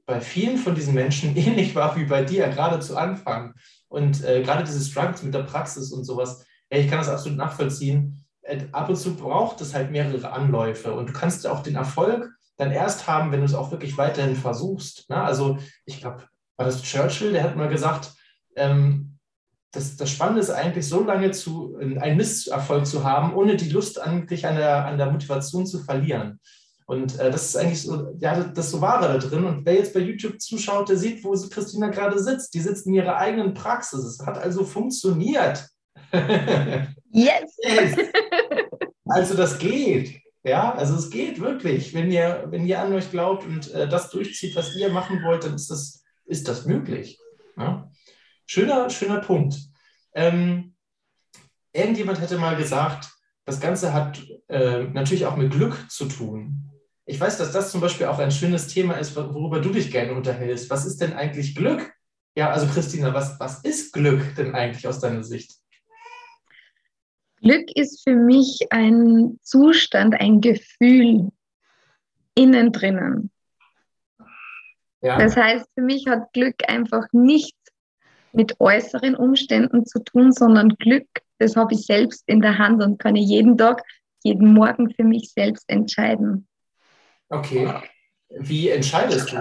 [0.06, 3.54] bei vielen von diesen Menschen ähnlich war wie bei dir, gerade zu Anfang.
[3.88, 7.38] Und äh, gerade diese Struggles mit der Praxis und sowas, ja, ich kann das absolut
[7.38, 8.24] nachvollziehen.
[8.42, 12.30] Äh, ab und zu braucht es halt mehrere Anläufe und du kannst auch den Erfolg
[12.56, 15.10] dann erst haben, wenn du es auch wirklich weiterhin versuchst.
[15.10, 15.22] Ne?
[15.22, 16.22] Also ich glaube,
[16.56, 18.14] war das Churchill, der hat mal gesagt,
[18.56, 19.18] ähm,
[19.72, 24.00] das, das Spannende ist eigentlich so lange zu, einen Misserfolg zu haben, ohne die Lust
[24.00, 26.40] eigentlich an der, an der Motivation zu verlieren.
[26.86, 29.44] Und äh, das ist eigentlich so, ja, das so Wahre da drin.
[29.44, 32.54] Und wer jetzt bei YouTube zuschaut, der sieht, wo Christina gerade sitzt.
[32.54, 34.04] Die sitzt in ihrer eigenen Praxis.
[34.04, 35.66] Es hat also funktioniert.
[37.12, 37.56] Yes!
[37.62, 37.96] yes.
[39.06, 40.20] Also das geht.
[40.44, 41.94] Ja, also es geht wirklich.
[41.94, 45.44] Wenn ihr, wenn ihr an euch glaubt und äh, das durchzieht, was ihr machen wollt,
[45.44, 47.18] dann ist das, ist das möglich.
[47.56, 47.90] Ja?
[48.44, 49.56] Schöner, schöner Punkt.
[50.14, 50.74] Ähm,
[51.72, 53.08] irgendjemand hätte mal gesagt,
[53.46, 56.65] das Ganze hat äh, natürlich auch mit Glück zu tun.
[57.08, 60.12] Ich weiß, dass das zum Beispiel auch ein schönes Thema ist, worüber du dich gerne
[60.12, 60.68] unterhältst.
[60.70, 61.94] Was ist denn eigentlich Glück?
[62.36, 65.52] Ja, also Christina, was, was ist Glück denn eigentlich aus deiner Sicht?
[67.40, 71.30] Glück ist für mich ein Zustand, ein Gefühl
[72.34, 73.30] innen drinnen.
[75.00, 75.16] Ja.
[75.18, 77.56] Das heißt, für mich hat Glück einfach nichts
[78.32, 81.06] mit äußeren Umständen zu tun, sondern Glück,
[81.38, 83.82] das habe ich selbst in der Hand und kann ich jeden Tag,
[84.24, 86.48] jeden Morgen für mich selbst entscheiden.
[87.28, 87.72] Okay.
[88.28, 89.40] Wie entscheidest du?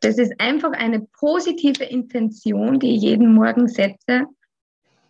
[0.00, 4.26] Das ist einfach eine positive Intention, die ich jeden Morgen setze.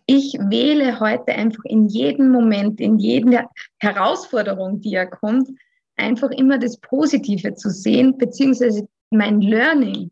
[0.05, 3.47] Ich wähle heute einfach in jedem Moment, in jeder
[3.79, 5.49] Herausforderung, die ja kommt,
[5.97, 10.09] einfach immer das Positive zu sehen, beziehungsweise mein Learning.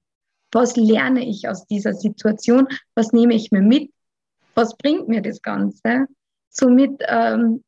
[0.51, 2.67] Was lerne ich aus dieser Situation?
[2.93, 3.91] Was nehme ich mir mit?
[4.53, 6.05] Was bringt mir das Ganze?
[6.49, 7.63] Somit ähm,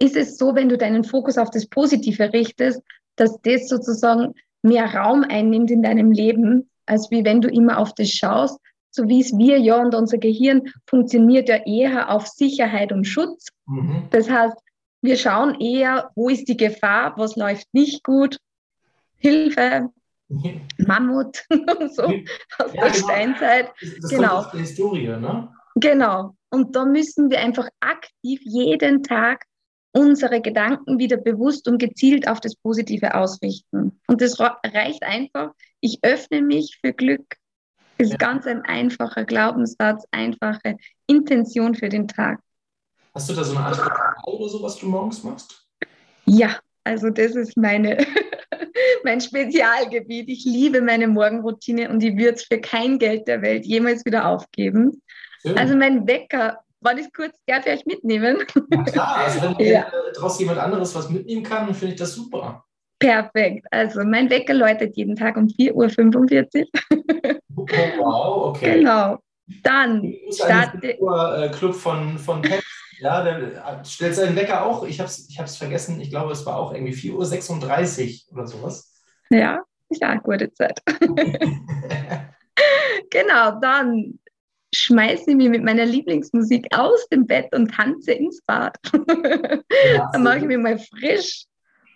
[0.00, 2.82] ist es so, wenn du deinen Fokus auf das Positive richtest,
[3.16, 7.94] dass das sozusagen mehr Raum einnimmt in deinem Leben, als wie wenn du immer auf
[7.94, 8.58] das schaust,
[8.90, 13.48] so wie es wir ja und unser Gehirn funktioniert ja eher auf Sicherheit und Schutz.
[13.66, 14.08] Mhm.
[14.10, 14.56] Das heißt,
[15.02, 18.38] wir schauen eher, wo ist die Gefahr, was läuft nicht gut,
[19.18, 19.90] Hilfe,
[20.28, 20.62] mhm.
[20.78, 21.44] Mammut,
[21.94, 22.94] so aus ja, der genau.
[22.94, 23.70] Steinzeit.
[24.00, 24.36] Das genau.
[24.38, 25.48] aus der Historie, ne?
[25.76, 26.34] Genau.
[26.50, 29.44] Und da müssen wir einfach aktiv jeden Tag
[29.92, 34.00] unsere Gedanken wieder bewusst und gezielt auf das Positive ausrichten.
[34.06, 35.52] Und das reicht einfach.
[35.80, 37.36] Ich öffne mich für Glück.
[37.98, 38.18] Das ist ja.
[38.18, 40.76] ganz ein einfacher Glaubenssatz, einfache
[41.06, 42.40] Intention für den Tag.
[43.14, 45.66] Hast du da so eine Art Ritual oder so, was du morgens machst?
[46.24, 47.98] Ja, also das ist meine,
[49.04, 50.28] mein Spezialgebiet.
[50.28, 54.28] Ich liebe meine Morgenroutine und ich würde es für kein Geld der Welt jemals wieder
[54.28, 55.02] aufgeben.
[55.42, 55.58] Schön.
[55.58, 58.38] Also mein Wecker wollte ich kurz gerne für euch mitnehmen?
[58.70, 59.86] Ja, klar, also wenn ja.
[60.14, 62.64] daraus jemand anderes was mitnehmen kann, finde ich das super.
[62.98, 63.66] Perfekt.
[63.70, 65.86] Also mein Wecker läutet jeden Tag um 4.45 Uhr.
[67.56, 67.66] Oh,
[67.98, 68.78] wow, okay.
[68.78, 69.18] Genau.
[69.62, 72.64] Dann starte äh, Club von, von Pets.
[73.00, 74.84] Ja, der äh, stellt seinen Wecker auch.
[74.84, 76.00] Ich habe es ich vergessen.
[76.00, 79.02] Ich glaube, es war auch irgendwie 4.36 Uhr oder sowas.
[79.30, 80.82] Ja, ja, gute Zeit.
[83.10, 84.19] genau, dann
[84.90, 88.76] schmeiße ich mich mit meiner Lieblingsmusik aus dem Bett und tanze ins Bad.
[89.94, 91.44] Ja, Dann mache ich mich mal frisch,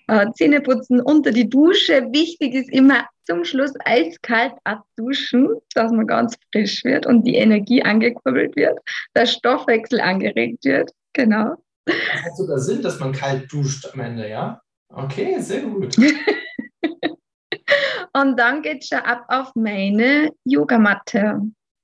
[0.07, 2.09] äh, Zähne putzen unter die Dusche.
[2.13, 7.83] Wichtig ist immer zum Schluss eiskalt abduschen, dass man ganz frisch wird und die Energie
[7.83, 8.79] angekurbelt wird,
[9.15, 10.93] der Stoffwechsel angeregt wird.
[11.13, 11.57] Genau.
[11.85, 14.61] Das hat sogar Sinn, dass man kalt duscht am Ende, ja?
[14.89, 15.97] Okay, sehr gut.
[18.13, 21.41] und dann geht es schon ab auf meine Yogamatte.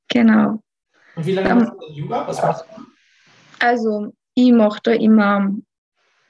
[0.08, 0.60] Genau.
[1.20, 2.26] Und wie lange machst du Yoga?
[2.26, 2.82] Was machst du?
[3.58, 5.54] Also, ich mache da immer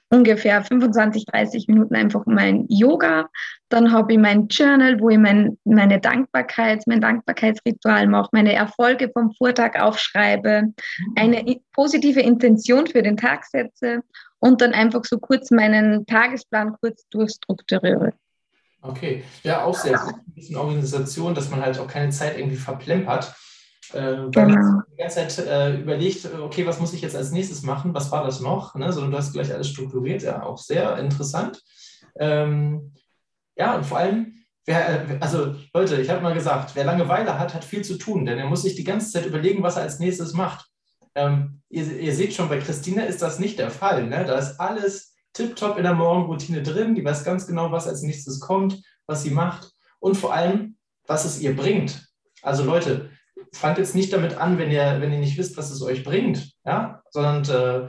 [0.09, 3.29] ungefähr 25, 30 Minuten einfach mein Yoga.
[3.69, 9.11] Dann habe ich mein Journal, wo ich mein, meine Dankbarkeit, mein Dankbarkeitsritual mache, meine Erfolge
[9.13, 10.75] vom Vortag aufschreibe,
[11.15, 14.03] eine positive Intention für den Tag setze
[14.41, 18.13] und dann einfach so kurz meinen Tagesplan kurz durchstrukturiere.
[18.83, 20.15] Okay, ja, auch sehr gut.
[20.15, 23.33] Ein bisschen Organisation, dass man halt auch keine Zeit irgendwie verplempert.
[23.93, 24.83] Äh, genau.
[24.93, 27.95] die ganze Zeit äh, überlegt, okay, was muss ich jetzt als nächstes machen?
[27.95, 28.75] Was war das noch?
[28.75, 28.93] Ne?
[28.93, 31.63] Sondern du hast gleich alles strukturiert, ja, auch sehr interessant.
[32.19, 32.93] Ähm,
[33.57, 37.55] ja, und vor allem, wer, äh, also Leute, ich habe mal gesagt, wer Langeweile hat,
[37.55, 39.99] hat viel zu tun, denn er muss sich die ganze Zeit überlegen, was er als
[39.99, 40.67] nächstes macht.
[41.15, 44.07] Ähm, ihr, ihr, seht schon, bei Christina ist das nicht der Fall.
[44.07, 44.25] Ne?
[44.25, 46.95] Da ist alles tiptop in der Morgenroutine drin.
[46.95, 50.77] Die weiß ganz genau, was als nächstes kommt, was sie macht und vor allem,
[51.07, 52.09] was es ihr bringt.
[52.43, 53.11] Also Leute,
[53.53, 56.53] fangt jetzt nicht damit an, wenn ihr, wenn ihr nicht wisst, was es euch bringt,
[56.65, 57.89] ja, sondern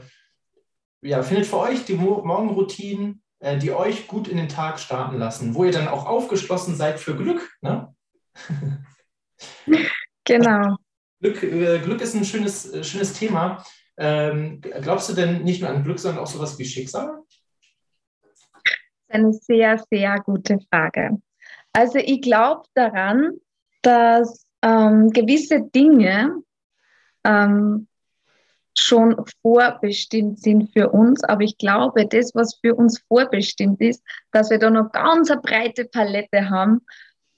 [1.08, 5.54] ja, findet für euch die Morgenroutinen, äh, die euch gut in den Tag starten lassen,
[5.54, 7.50] wo ihr dann auch aufgeschlossen seid für Glück.
[7.60, 7.94] Ne?
[10.24, 10.76] Genau.
[11.20, 13.64] Glück, äh, Glück ist ein schönes, äh, schönes Thema.
[13.96, 17.22] Ähm, glaubst du denn nicht nur an Glück, sondern auch sowas wie Schicksal?
[19.08, 21.18] Eine sehr, sehr gute Frage.
[21.72, 23.32] Also ich glaube daran,
[23.82, 26.42] dass ähm, gewisse Dinge
[27.24, 27.88] ähm,
[28.76, 31.22] schon vorbestimmt sind für uns.
[31.24, 35.40] Aber ich glaube, das, was für uns vorbestimmt ist, dass wir da noch ganz eine
[35.40, 36.80] breite Palette haben,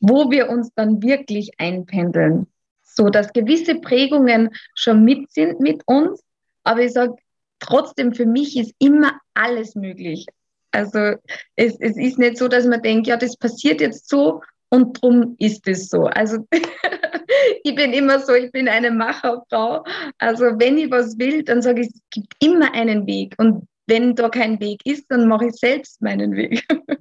[0.00, 2.46] wo wir uns dann wirklich einpendeln.
[2.82, 6.22] So dass gewisse Prägungen schon mit sind mit uns.
[6.62, 7.16] Aber ich sage,
[7.58, 10.26] trotzdem, für mich ist immer alles möglich.
[10.70, 11.16] Also
[11.56, 15.36] es, es ist nicht so, dass man denkt, ja, das passiert jetzt so und drum
[15.38, 16.04] ist es so.
[16.04, 16.46] Also
[17.64, 19.84] ich bin immer so, ich bin eine Macherfrau.
[20.18, 23.34] Also wenn ich was will, dann sage ich, es gibt immer einen Weg.
[23.38, 26.64] Und wenn da kein Weg ist, dann mache ich selbst meinen Weg.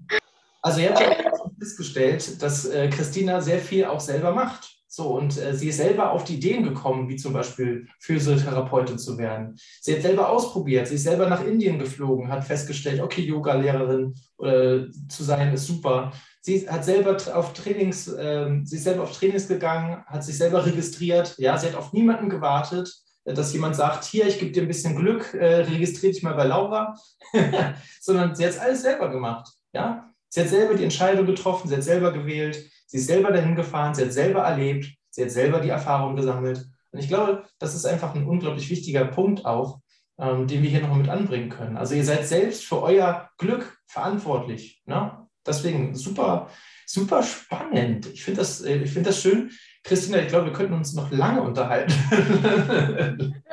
[0.65, 4.73] Also ihr habt ja festgestellt, dass äh, Christina sehr viel auch selber macht.
[4.87, 9.17] So, und äh, sie ist selber auf die Ideen gekommen, wie zum Beispiel Physiotherapeutin zu
[9.17, 9.57] werden.
[9.81, 14.89] Sie hat selber ausprobiert, sie ist selber nach Indien geflogen, hat festgestellt, okay, Yoga-Lehrerin äh,
[15.09, 16.13] zu sein ist super.
[16.45, 20.65] Sie hat selber auf Trainings, äh, sie ist selber auf Trainings gegangen, hat sich selber
[20.65, 21.35] registriert.
[21.37, 22.93] Ja, sie hat auf niemanden gewartet,
[23.25, 26.43] dass jemand sagt, hier, ich gebe dir ein bisschen Glück, äh, registriere dich mal bei
[26.43, 26.95] Laura,
[28.01, 29.49] sondern sie hat es alles selber gemacht.
[29.73, 33.55] Ja, sie hat selber die Entscheidung getroffen, sie hat selber gewählt Sie ist selber dahin
[33.55, 36.69] gefahren, sie hat selber erlebt, sie hat selber die Erfahrung gesammelt.
[36.91, 39.79] Und ich glaube, das ist einfach ein unglaublich wichtiger Punkt auch,
[40.19, 41.75] ähm, den wir hier noch mit anbringen können.
[41.75, 44.83] Also ihr seid selbst für euer Glück verantwortlich.
[44.85, 45.22] Ne?
[45.45, 46.49] Deswegen super,
[46.85, 48.07] super spannend.
[48.13, 49.51] Ich finde das, äh, find das schön.
[49.83, 51.93] Christina, ich glaube, wir könnten uns noch lange unterhalten.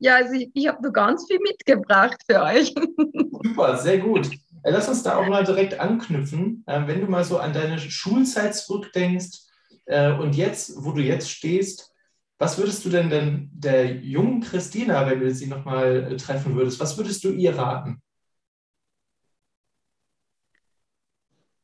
[0.00, 2.74] ja, also ich, ich habe nur ganz viel mitgebracht für euch.
[3.44, 4.28] Super, sehr gut.
[4.64, 6.64] Äh, lass uns da auch mal direkt anknüpfen.
[6.66, 9.38] Äh, wenn du mal so an deine Schulzeit zurückdenkst
[9.86, 11.92] äh, und jetzt, wo du jetzt stehst,
[12.38, 16.96] was würdest du denn, denn der jungen Christina, wenn du sie nochmal treffen würdest, was
[16.96, 18.00] würdest du ihr raten?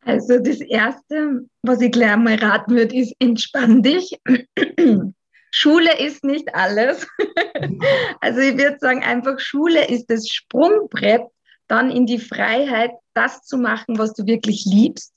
[0.04, 4.18] Also das Erste, was ich gleich mal raten würde, ist, entspann dich.
[5.50, 7.06] Schule ist nicht alles.
[8.20, 11.22] also ich würde sagen, einfach Schule ist das Sprungbrett
[11.68, 15.14] dann in die Freiheit, das zu machen, was du wirklich liebst.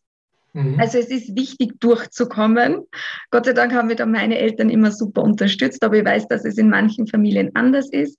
[0.54, 0.80] Mhm.
[0.80, 2.86] Also es ist wichtig, durchzukommen.
[3.32, 6.46] Gott sei Dank haben wir da meine Eltern immer super unterstützt, aber ich weiß, dass
[6.46, 8.18] es in manchen Familien anders ist.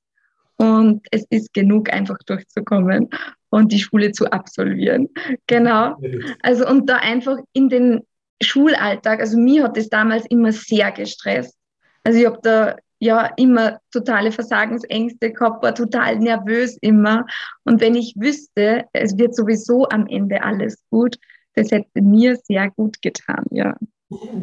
[0.57, 3.11] Und es ist genug, einfach durchzukommen
[3.51, 5.09] und die Schule zu absolvieren.
[5.47, 5.97] Genau.
[6.43, 8.03] Also und da einfach in den
[8.43, 11.57] Schulalltag, also mir hat es damals immer sehr gestresst.
[12.05, 17.27] Also ich habe da ja immer totale Versagensängste gehabt, war total nervös immer.
[17.65, 21.17] Und wenn ich wüsste, es wird sowieso am Ende alles gut,
[21.55, 23.77] das hätte mir sehr gut getan, ja.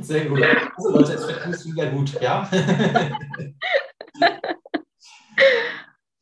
[0.01, 0.43] Sehr gut.
[0.76, 2.47] Also Leute, es wird alles wieder gut, ja?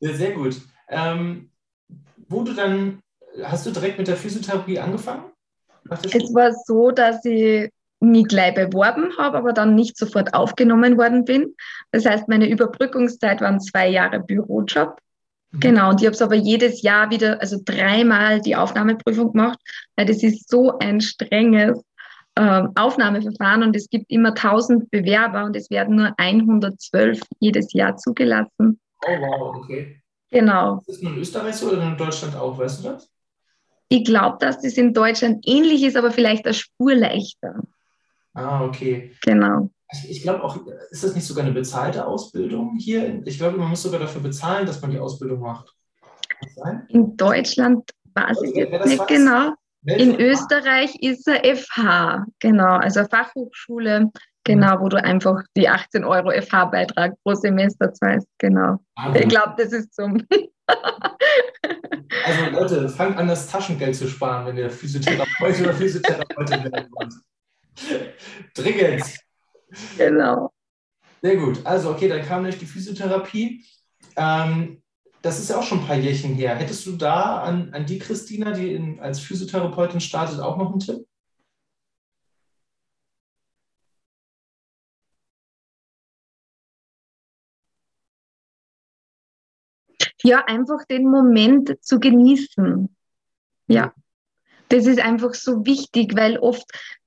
[0.00, 0.62] sehr gut.
[0.88, 1.50] Ähm,
[2.28, 3.00] wo du dann,
[3.42, 5.24] hast du direkt mit der Physiotherapie angefangen?
[5.90, 7.70] Es war so, dass ich
[8.00, 11.54] mich gleich beworben habe, aber dann nicht sofort aufgenommen worden bin.
[11.90, 14.98] Das heißt, meine Überbrückungszeit waren zwei Jahre Bürojob.
[15.52, 15.60] Mhm.
[15.60, 19.58] Genau, und ich habe es aber jedes Jahr wieder, also dreimal die Aufnahmeprüfung gemacht,
[19.96, 21.82] weil das ist so ein strenges
[22.34, 27.96] äh, Aufnahmeverfahren und es gibt immer 1000 Bewerber und es werden nur 112 jedes Jahr
[27.96, 28.80] zugelassen.
[29.06, 30.00] Oh wow, okay.
[30.34, 30.78] Genau.
[30.78, 33.08] Ist das nur in Österreich so oder in Deutschland auch, weißt du das?
[33.88, 37.62] Ich glaube, dass das in Deutschland ähnlich ist, aber vielleicht eine Spur leichter.
[38.32, 39.14] Ah, okay.
[39.22, 39.70] Genau.
[39.92, 40.58] Ich, ich glaube auch,
[40.90, 43.22] ist das nicht sogar eine bezahlte Ausbildung hier?
[43.24, 45.72] Ich glaube, man muss sogar dafür bezahlen, dass man die Ausbildung macht.
[46.88, 49.52] In Deutschland weiß ich jetzt nicht genau.
[49.84, 54.10] In Österreich ist er FH, genau, also Fachhochschule,
[54.44, 58.78] genau, wo du einfach die 18 Euro FH-Beitrag pro Semester zahlst, genau.
[58.96, 60.26] Ah, ich glaube, das ist zum.
[62.24, 67.14] also Leute, fangt an, das Taschengeld zu sparen, wenn ihr Physiotherapeut oder Physiotherapeutin werden wollt.
[68.54, 69.04] Dringend.
[69.98, 70.52] Genau.
[71.22, 71.60] Sehr gut.
[71.64, 73.64] Also, okay, dann kam nämlich die Physiotherapie.
[74.16, 74.82] Ähm,
[75.22, 76.54] das ist ja auch schon ein paar Jährchen her.
[76.54, 80.80] Hättest du da an, an die Christina, die in, als Physiotherapeutin startet, auch noch einen
[80.80, 81.06] Tipp?
[90.24, 92.88] Ja, einfach den Moment zu genießen.
[93.66, 93.92] Ja,
[94.70, 96.64] das ist einfach so wichtig, weil oft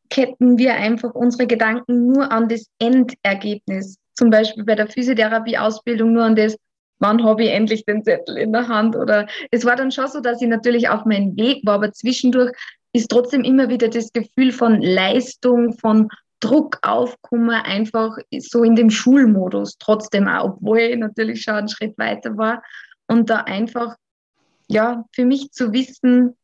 [0.10, 3.98] ketten wir einfach unsere Gedanken nur an das Endergebnis.
[4.14, 6.58] Zum Beispiel bei der Physiotherapie-Ausbildung nur an das,
[7.00, 8.96] wann habe ich endlich den Zettel in der Hand?
[8.96, 12.52] Oder es war dann schon so, dass ich natürlich auf meinem Weg war, aber zwischendurch
[12.94, 16.10] ist trotzdem immer wieder das Gefühl von Leistung, von
[16.40, 21.98] Druck aufkommen, einfach so in dem Schulmodus trotzdem auch, obwohl ich natürlich schon einen Schritt
[21.98, 22.62] weiter war.
[23.08, 23.96] Und da einfach,
[24.68, 26.36] ja, für mich zu wissen,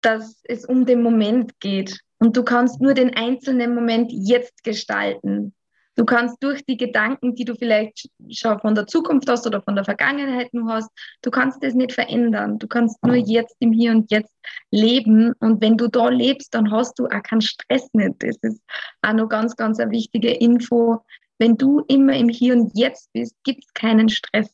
[0.00, 5.54] dass es um den Moment geht und du kannst nur den einzelnen Moment jetzt gestalten.
[5.96, 9.74] Du kannst durch die Gedanken, die du vielleicht schon von der Zukunft hast oder von
[9.74, 10.88] der Vergangenheit nur hast,
[11.20, 12.58] du kannst das nicht verändern.
[12.58, 14.32] Du kannst nur jetzt im Hier und Jetzt
[14.70, 15.32] leben.
[15.40, 18.14] Und wenn du da lebst, dann hast du auch keinen Stress nicht.
[18.20, 18.62] Das ist
[19.02, 21.04] auch noch ganz, ganz eine wichtige Info.
[21.38, 24.48] Wenn du immer im Hier und Jetzt bist, gibt es keinen Stress.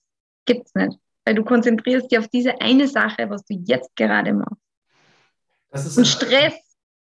[0.49, 0.99] Gibt es nicht.
[1.27, 5.99] Weil du konzentrierst dich auf diese eine Sache, was du jetzt gerade machst.
[5.99, 6.55] und Stress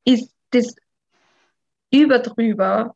[0.04, 0.76] ist das
[1.90, 2.94] überdrüber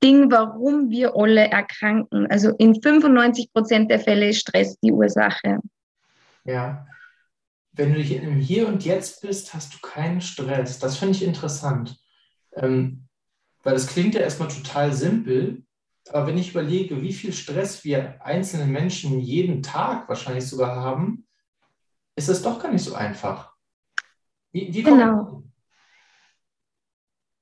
[0.00, 2.28] Ding, warum wir alle erkranken.
[2.30, 5.58] Also in 95 Prozent der Fälle ist Stress die Ursache.
[6.44, 6.86] Ja.
[7.72, 10.78] Wenn du hier im Hier und Jetzt bist, hast du keinen Stress.
[10.78, 11.98] Das finde ich interessant.
[12.54, 13.08] Ähm,
[13.64, 15.65] weil das klingt ja erstmal total simpel,
[16.12, 21.26] aber wenn ich überlege, wie viel Stress wir einzelne Menschen jeden Tag wahrscheinlich sogar haben,
[22.16, 23.52] ist das doch gar nicht so einfach.
[24.52, 25.42] Wie, wie genau.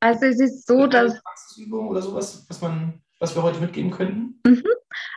[0.01, 1.23] Also es ist so, dass...
[1.23, 4.41] Praxisübung oder sowas, was, man, was wir heute mitgeben könnten?
[4.47, 4.65] Mhm.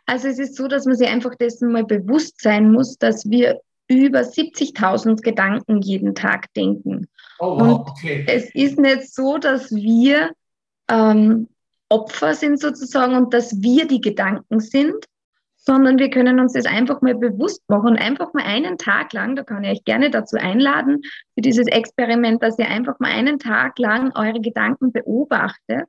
[0.05, 3.59] Also es ist so, dass man sich einfach dessen mal bewusst sein muss, dass wir
[3.89, 7.07] über 70.000 Gedanken jeden Tag denken.
[7.39, 8.25] Oh, wow, Und okay.
[8.27, 10.31] es ist nicht so, dass wir
[10.89, 11.49] ähm,
[11.89, 15.05] Opfer sind sozusagen und dass wir die Gedanken sind,
[15.55, 19.35] sondern wir können uns das einfach mal bewusst machen und einfach mal einen Tag lang,
[19.35, 21.01] da kann ich euch gerne dazu einladen,
[21.35, 25.85] für dieses Experiment, dass ihr einfach mal einen Tag lang eure Gedanken beobachtet,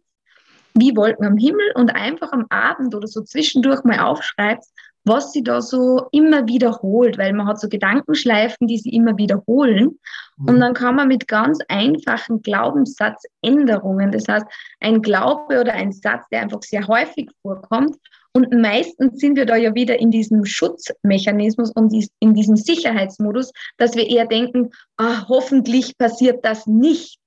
[0.74, 4.64] wie Wolken am Himmel und einfach am Abend oder so zwischendurch mal aufschreibt,
[5.08, 9.98] was sie da so immer wiederholt, weil man hat so Gedankenschleifen, die sie immer wiederholen.
[10.36, 10.48] Mhm.
[10.48, 14.46] Und dann kann man mit ganz einfachen Glaubenssatzänderungen, das heißt
[14.80, 17.96] ein Glaube oder ein Satz, der einfach sehr häufig vorkommt,
[18.38, 23.96] und meistens sind wir da ja wieder in diesem Schutzmechanismus und in diesem Sicherheitsmodus, dass
[23.96, 27.18] wir eher denken, ah, hoffentlich passiert das nicht.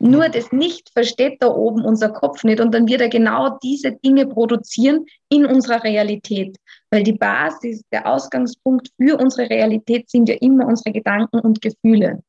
[0.00, 3.92] Nur das nicht versteht da oben unser Kopf nicht und dann wird er genau diese
[3.92, 6.56] Dinge produzieren in unserer Realität.
[6.90, 12.22] Weil die Basis, der Ausgangspunkt für unsere Realität sind ja immer unsere Gedanken und Gefühle.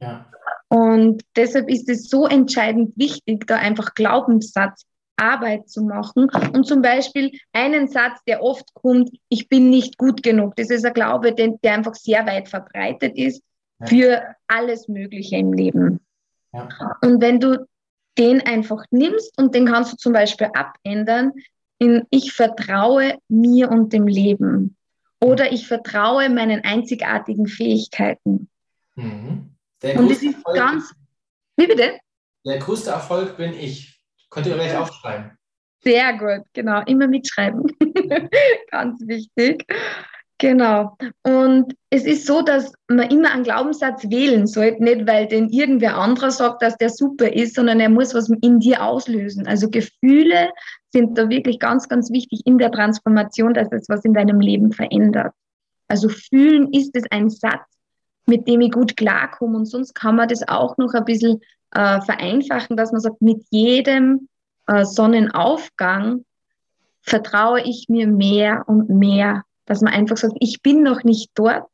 [0.00, 0.26] Ja.
[0.68, 6.30] Und deshalb ist es so entscheidend wichtig, da einfach Glaubenssatzarbeit zu machen.
[6.52, 10.56] Und zum Beispiel einen Satz, der oft kommt, ich bin nicht gut genug.
[10.56, 13.42] Das ist ein Glaube, der einfach sehr weit verbreitet ist
[13.84, 16.00] für alles Mögliche im Leben.
[16.52, 16.68] Ja.
[17.02, 17.66] Und wenn du
[18.18, 21.32] den einfach nimmst und den kannst du zum Beispiel abändern
[21.78, 24.76] in ich vertraue mir und dem Leben
[25.20, 28.48] oder ich vertraue meinen einzigartigen Fähigkeiten.
[28.94, 29.54] Mhm.
[29.82, 30.94] und das ist Erfolg, ganz.
[31.56, 31.98] Wie bitte?
[32.44, 34.00] Der größte Erfolg bin ich.
[34.30, 35.32] Könnt ihr gleich aufschreiben.
[35.82, 36.82] Sehr gut, genau.
[36.86, 37.66] Immer mitschreiben.
[38.70, 39.66] ganz wichtig.
[40.42, 40.96] Genau.
[41.22, 45.96] Und es ist so, dass man immer einen Glaubenssatz wählen sollte, nicht weil den irgendwer
[45.96, 49.46] anderer sagt, dass der super ist, sondern er muss was in dir auslösen.
[49.46, 50.50] Also Gefühle
[50.90, 54.72] sind da wirklich ganz, ganz wichtig in der Transformation, dass es was in deinem Leben
[54.72, 55.32] verändert.
[55.86, 57.62] Also fühlen ist es ein Satz,
[58.26, 59.58] mit dem ich gut klarkomme.
[59.58, 61.40] Und sonst kann man das auch noch ein bisschen
[61.70, 64.28] äh, vereinfachen, dass man sagt, mit jedem
[64.66, 66.24] äh, Sonnenaufgang
[67.02, 71.64] vertraue ich mir mehr und mehr dass man einfach sagt, ich bin noch nicht dort,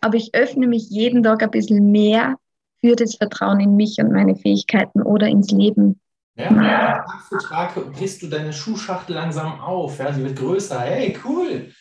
[0.00, 2.34] aber ich öffne mich jeden Tag ein bisschen mehr
[2.80, 6.00] für das Vertrauen in mich und meine Fähigkeiten oder ins Leben.
[6.34, 10.00] Ja, Tag für Tag brichst du deine Schuhschachtel langsam auf.
[10.00, 10.80] Ja, sie wird größer.
[10.80, 11.72] Hey, cool.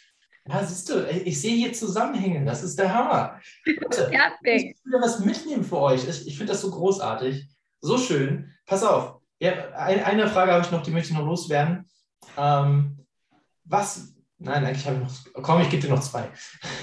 [0.47, 2.45] Ja, siehst du, ich sehe hier Zusammenhänge.
[2.45, 3.39] Das ist der Hammer.
[3.65, 4.11] Leute,
[4.43, 6.07] ich will was mitnehmen für euch.
[6.07, 7.49] Ich, ich finde das so großartig.
[7.81, 8.51] So schön.
[8.67, 9.19] Pass auf.
[9.39, 11.89] Ja, eine Frage habe ich noch, die möchte ich noch loswerden.
[12.37, 12.99] Ähm,
[13.63, 15.43] was, Nein, eigentlich habe ich noch.
[15.43, 16.29] Komm, ich gebe dir noch zwei.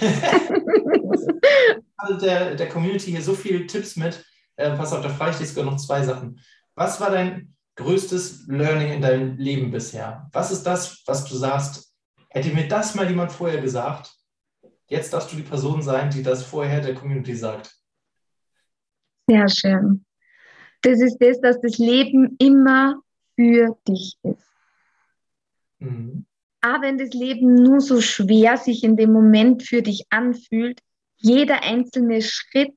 [1.96, 4.24] also der, der Community hier so viele Tipps mit.
[4.56, 6.40] Äh, pass auf, da frage ich dich sogar noch zwei Sachen.
[6.74, 10.28] Was war dein größtes Learning in deinem Leben bisher?
[10.32, 11.94] Was ist das, was du sagst?
[12.30, 14.10] Hätte mir das mal jemand vorher gesagt?
[14.88, 17.74] Jetzt darfst du die Person sein, die das vorher der Community sagt.
[19.28, 20.04] Sehr schön.
[20.80, 23.02] Das ist das, dass das Leben immer
[23.36, 24.48] für dich ist.
[25.78, 26.26] Mhm
[26.62, 30.80] auch wenn das Leben nur so schwer sich in dem Moment für dich anfühlt,
[31.18, 32.72] jeder einzelne Schritt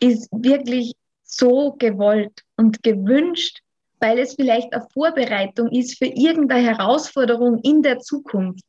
[0.00, 0.94] ist wirklich
[1.24, 3.60] so gewollt und gewünscht,
[4.00, 8.64] weil es vielleicht eine Vorbereitung ist für irgendeine Herausforderung in der Zukunft.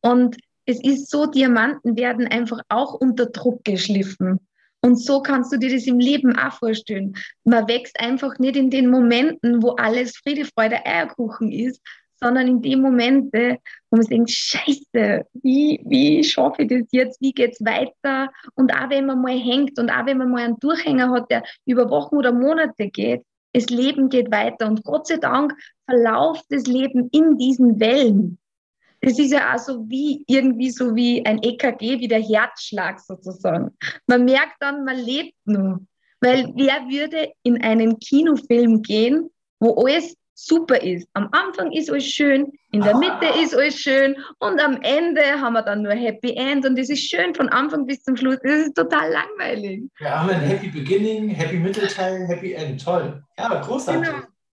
[0.00, 0.36] Und
[0.66, 4.38] es ist so, Diamanten werden einfach auch unter Druck geschliffen.
[4.82, 7.16] Und so kannst du dir das im Leben auch vorstellen.
[7.44, 11.82] Man wächst einfach nicht in den Momenten, wo alles Friede, Freude, Eierkuchen ist,
[12.22, 13.58] sondern in den Momente,
[13.90, 18.30] wo man denkt, scheiße, wie, wie schaffe ich das jetzt, wie geht es weiter?
[18.54, 21.42] Und auch wenn man mal hängt und auch wenn man mal einen Durchhänger hat, der
[21.66, 25.54] über Wochen oder Monate geht, das Leben geht weiter und Gott sei Dank
[25.88, 28.38] verlauft das Leben in diesen Wellen.
[29.00, 33.70] Das ist ja auch so wie irgendwie so wie ein EKG, wie der Herzschlag sozusagen.
[34.06, 35.80] Man merkt dann, man lebt nur.
[36.20, 40.14] Weil wer würde in einen Kinofilm gehen, wo alles
[40.46, 41.08] super ist.
[41.14, 43.42] Am Anfang ist alles schön, in der Mitte ah.
[43.42, 47.08] ist alles schön und am Ende haben wir dann nur Happy End und es ist
[47.08, 48.38] schön von Anfang bis zum Schluss.
[48.42, 49.82] Das ist total langweilig.
[49.98, 52.82] Wir haben ein Happy Beginning, Happy Mittelteil, Happy End.
[52.82, 53.22] Toll.
[53.38, 54.12] Ja, großartig.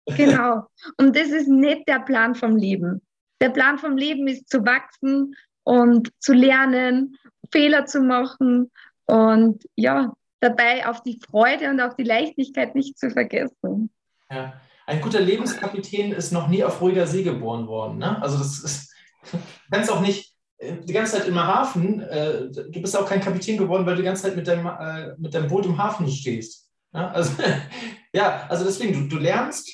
[0.06, 0.16] Genau.
[0.16, 0.66] genau.
[0.98, 3.02] Und das ist nicht der Plan vom Leben.
[3.40, 7.16] Der Plan vom Leben ist zu wachsen und zu lernen,
[7.52, 8.70] Fehler zu machen
[9.06, 13.90] und ja, dabei auf die Freude und auf die Leichtigkeit nicht zu vergessen.
[14.30, 14.54] Ja,
[14.86, 17.98] ein guter Lebenskapitän ist noch nie auf ruhiger See geboren worden.
[17.98, 18.20] Ne?
[18.20, 18.92] Also das ist,
[19.32, 19.38] du
[19.70, 23.56] kannst auch nicht äh, die ganze Zeit im Hafen, äh, du bist auch kein Kapitän
[23.56, 26.68] geworden, weil du die ganze Zeit mit deinem, äh, mit deinem Boot im Hafen stehst.
[26.92, 27.10] Ne?
[27.10, 27.32] Also,
[28.12, 29.70] ja, also deswegen, du, du lernst,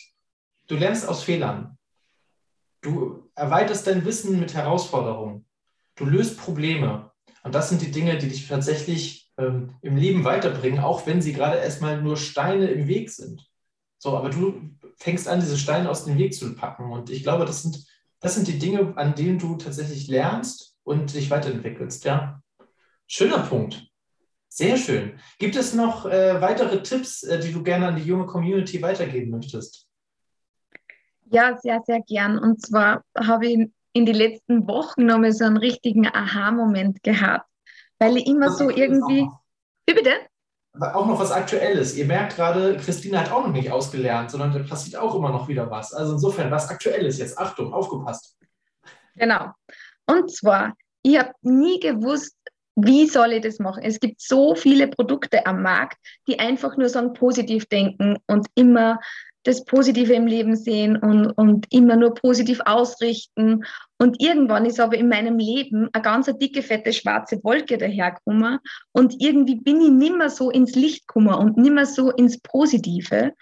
[0.69, 1.77] du lernst aus Fehlern.
[2.83, 5.45] Du erweiterst dein Wissen mit Herausforderungen.
[5.97, 7.11] Du löst Probleme.
[7.43, 11.33] Und das sind die Dinge, die dich tatsächlich ähm, im Leben weiterbringen, auch wenn sie
[11.33, 13.47] gerade erstmal nur Steine im Weg sind.
[13.99, 14.71] So, aber du
[15.01, 16.93] fängst an, diese Steine aus dem Weg zu packen.
[16.93, 17.85] Und ich glaube, das sind,
[18.21, 22.05] das sind die Dinge, an denen du tatsächlich lernst und dich weiterentwickelst.
[22.05, 22.43] Ja,
[23.07, 23.87] schöner Punkt.
[24.49, 25.19] Sehr schön.
[25.39, 29.31] Gibt es noch äh, weitere Tipps, äh, die du gerne an die junge Community weitergeben
[29.31, 29.87] möchtest?
[31.31, 32.37] Ja, sehr, sehr gern.
[32.39, 37.49] Und zwar habe ich in den letzten Wochen nochmal so einen richtigen Aha-Moment gehabt,
[37.99, 39.29] weil ich immer so irgendwie.
[39.87, 40.13] Wie bitte?
[40.79, 41.97] Auch noch was Aktuelles.
[41.97, 45.49] Ihr merkt gerade, Christine hat auch noch nicht ausgelernt, sondern da passiert auch immer noch
[45.49, 45.93] wieder was.
[45.93, 47.39] Also insofern was Aktuelles jetzt.
[47.39, 48.37] Achtung, aufgepasst.
[49.17, 49.53] Genau.
[50.07, 52.37] Und zwar, ich habe nie gewusst,
[52.77, 53.83] wie soll ich das machen?
[53.83, 58.99] Es gibt so viele Produkte am Markt, die einfach nur sagen, positiv denken und immer
[59.45, 63.65] das Positive im Leben sehen und, und immer nur positiv ausrichten.
[63.99, 68.59] Und irgendwann ist aber in meinem Leben eine ganz dicke, fette, schwarze Wolke dahergekommen.
[68.93, 73.33] Und irgendwie bin ich nimmer so ins Licht gekommen und nimmer so ins Positive.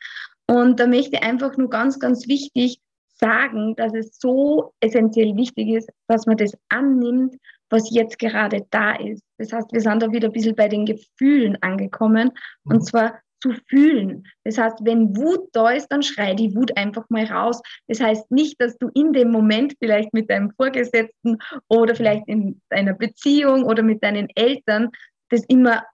[0.46, 2.80] Und da möchte ich einfach nur ganz, ganz wichtig
[3.20, 7.34] sagen, dass es so essentiell wichtig ist, dass man das annimmt,
[7.70, 9.22] was jetzt gerade da ist.
[9.38, 12.30] Das heißt, wir sind da wieder ein bisschen bei den Gefühlen angekommen.
[12.64, 12.82] Und mhm.
[12.82, 14.24] zwar zu fühlen.
[14.45, 17.61] Das heißt, wenn Wut da ist, dann schrei die Wut einfach mal raus.
[17.86, 22.61] Das heißt nicht, dass du in dem Moment vielleicht mit deinem Vorgesetzten oder vielleicht in
[22.70, 24.91] deiner Beziehung oder mit deinen Eltern
[25.30, 25.84] das immer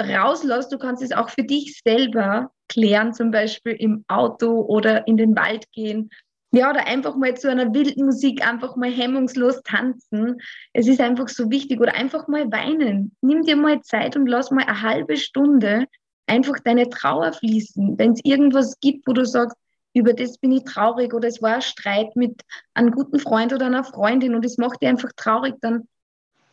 [0.00, 0.72] rauslässt.
[0.72, 5.36] Du kannst es auch für dich selber klären, zum Beispiel im Auto oder in den
[5.36, 6.10] Wald gehen.
[6.52, 10.38] Ja, oder einfach mal zu einer wilden Musik einfach mal hemmungslos tanzen.
[10.72, 11.80] Es ist einfach so wichtig.
[11.80, 13.14] Oder einfach mal weinen.
[13.20, 15.86] Nimm dir mal Zeit und lass mal eine halbe Stunde
[16.30, 17.98] einfach deine Trauer fließen.
[17.98, 19.56] Wenn es irgendwas gibt, wo du sagst,
[19.92, 22.40] über das bin ich traurig oder es war ein Streit mit
[22.74, 25.88] einem guten Freund oder einer Freundin und es macht dich einfach traurig, dann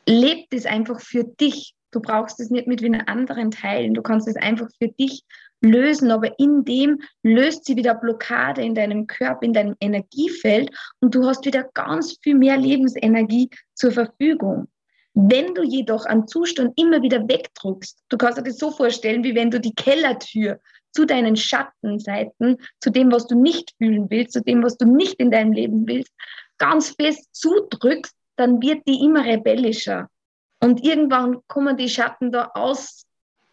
[0.07, 1.75] lebt es einfach für dich.
[1.91, 3.93] Du brauchst es nicht mit wie einem anderen teilen.
[3.93, 5.23] Du kannst es einfach für dich
[5.61, 11.13] lösen, aber in dem löst sie wieder Blockade in deinem Körper, in deinem Energiefeld und
[11.13, 14.67] du hast wieder ganz viel mehr Lebensenergie zur Verfügung.
[15.19, 19.33] Wenn du jedoch einen Zustand immer wieder wegdruckst, du kannst dir das so vorstellen, wie
[19.33, 20.59] wenn du die Kellertür
[20.91, 25.15] zu deinen Schattenseiten, zu dem, was du nicht fühlen willst, zu dem, was du nicht
[25.15, 26.13] in deinem Leben willst,
[26.59, 30.07] ganz fest zudrückst, dann wird die immer rebellischer.
[30.59, 33.07] Und irgendwann kommen die Schatten da aus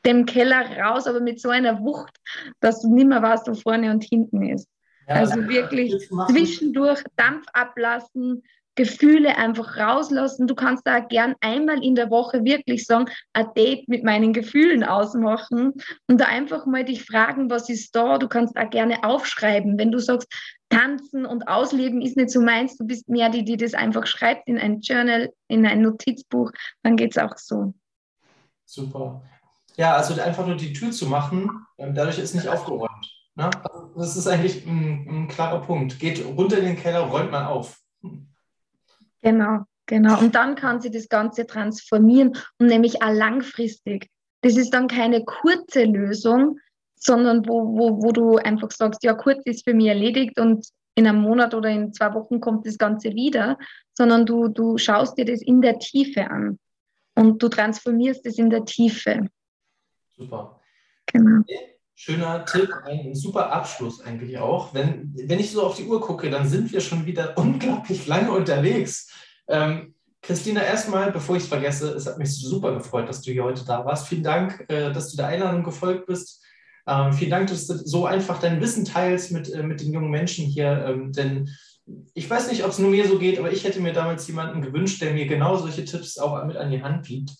[0.04, 2.14] dem Keller raus, aber mit so einer Wucht,
[2.60, 4.68] dass du nicht mehr weißt, wo vorne und hinten ist.
[5.08, 5.96] Ja, also wirklich
[6.28, 8.42] zwischendurch Dampf ablassen,
[8.76, 10.46] Gefühle einfach rauslassen.
[10.46, 14.84] Du kannst da gern einmal in der Woche wirklich sagen, ein Date mit meinen Gefühlen
[14.84, 15.72] ausmachen
[16.08, 18.18] und da einfach mal dich fragen, was ist da?
[18.18, 19.78] Du kannst da gerne aufschreiben.
[19.78, 20.28] Wenn du sagst,
[20.70, 24.48] tanzen und ausleben ist nicht so meins, du bist mehr die, die das einfach schreibt
[24.48, 26.50] in ein Journal, in ein Notizbuch,
[26.82, 27.74] dann geht es auch so.
[28.64, 29.22] Super.
[29.76, 33.12] Ja, also einfach nur die Tür zu machen, ähm, dadurch ist nicht aufgeräumt.
[33.34, 33.50] Ne?
[33.96, 35.98] Das ist eigentlich ein, ein klarer Punkt.
[35.98, 37.80] Geht runter in den Keller, räumt man auf.
[39.24, 40.20] Genau, genau.
[40.20, 44.10] Und dann kann sie das Ganze transformieren und nämlich auch langfristig.
[44.42, 46.58] Das ist dann keine kurze Lösung,
[46.94, 51.06] sondern wo, wo, wo du einfach sagst, ja, kurz ist für mich erledigt und in
[51.06, 53.58] einem Monat oder in zwei Wochen kommt das Ganze wieder,
[53.94, 56.58] sondern du, du schaust dir das in der Tiefe an
[57.14, 59.28] und du transformierst es in der Tiefe.
[60.16, 60.60] Super.
[61.06, 61.42] Genau.
[61.96, 64.74] Schöner Tipp, ein super Abschluss eigentlich auch.
[64.74, 68.32] Wenn, wenn ich so auf die Uhr gucke, dann sind wir schon wieder unglaublich lange
[68.32, 69.12] unterwegs.
[69.48, 73.44] Ähm, Christina, erstmal, bevor ich es vergesse, es hat mich super gefreut, dass du hier
[73.44, 74.08] heute da warst.
[74.08, 76.42] Vielen Dank, äh, dass du der Einladung gefolgt bist.
[76.86, 80.10] Ähm, vielen Dank, dass du so einfach dein Wissen teilst mit, äh, mit den jungen
[80.10, 80.86] Menschen hier.
[80.88, 81.48] Ähm, denn
[82.14, 84.62] ich weiß nicht, ob es nur mir so geht, aber ich hätte mir damals jemanden
[84.62, 87.30] gewünscht, der mir genau solche Tipps auch mit an die Hand gibt.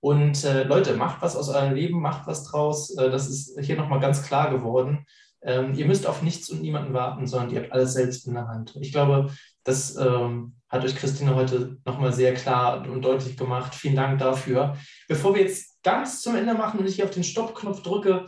[0.00, 2.96] Und äh, Leute, macht was aus eurem Leben, macht was draus.
[2.96, 5.06] Äh, das ist hier nochmal ganz klar geworden.
[5.42, 8.48] Ähm, ihr müsst auf nichts und niemanden warten, sondern ihr habt alles selbst in der
[8.48, 8.76] Hand.
[8.80, 9.30] Ich glaube,
[9.64, 13.74] das ähm, hat euch Christine heute nochmal sehr klar und deutlich gemacht.
[13.74, 14.76] Vielen Dank dafür.
[15.08, 18.26] Bevor wir jetzt ganz zum Ende machen und ich hier auf den Stoppknopf drücke,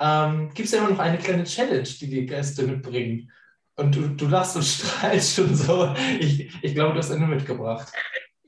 [0.00, 3.30] ähm, gibt es ja immer noch eine kleine Challenge, die die Gäste mitbringen.
[3.76, 5.94] Und du, du lachst und strahlst schon so.
[6.18, 7.92] Ich, ich glaube, du hast eine mitgebracht.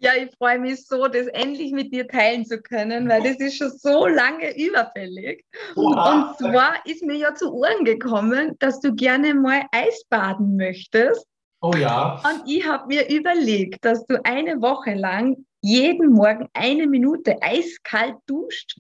[0.03, 3.57] Ja, ich freue mich so, das endlich mit dir teilen zu können, weil das ist
[3.57, 5.45] schon so lange überfällig.
[5.77, 6.13] Oha.
[6.13, 11.27] Und zwar ist mir ja zu Ohren gekommen, dass du gerne mal Eisbaden möchtest.
[11.61, 12.19] Oh ja.
[12.25, 18.17] Und ich habe mir überlegt, dass du eine Woche lang jeden Morgen eine Minute eiskalt
[18.27, 18.79] duscht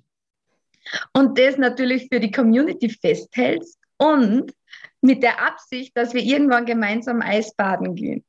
[1.12, 4.54] und das natürlich für die Community festhältst und
[5.02, 8.24] mit der Absicht, dass wir irgendwann gemeinsam Eisbaden gehen.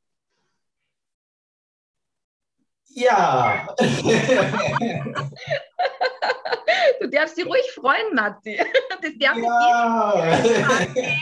[2.94, 3.68] Ja.
[7.00, 8.60] du darfst dich ruhig freuen, Matti.
[9.02, 10.44] Das darf ja.
[10.44, 10.52] ich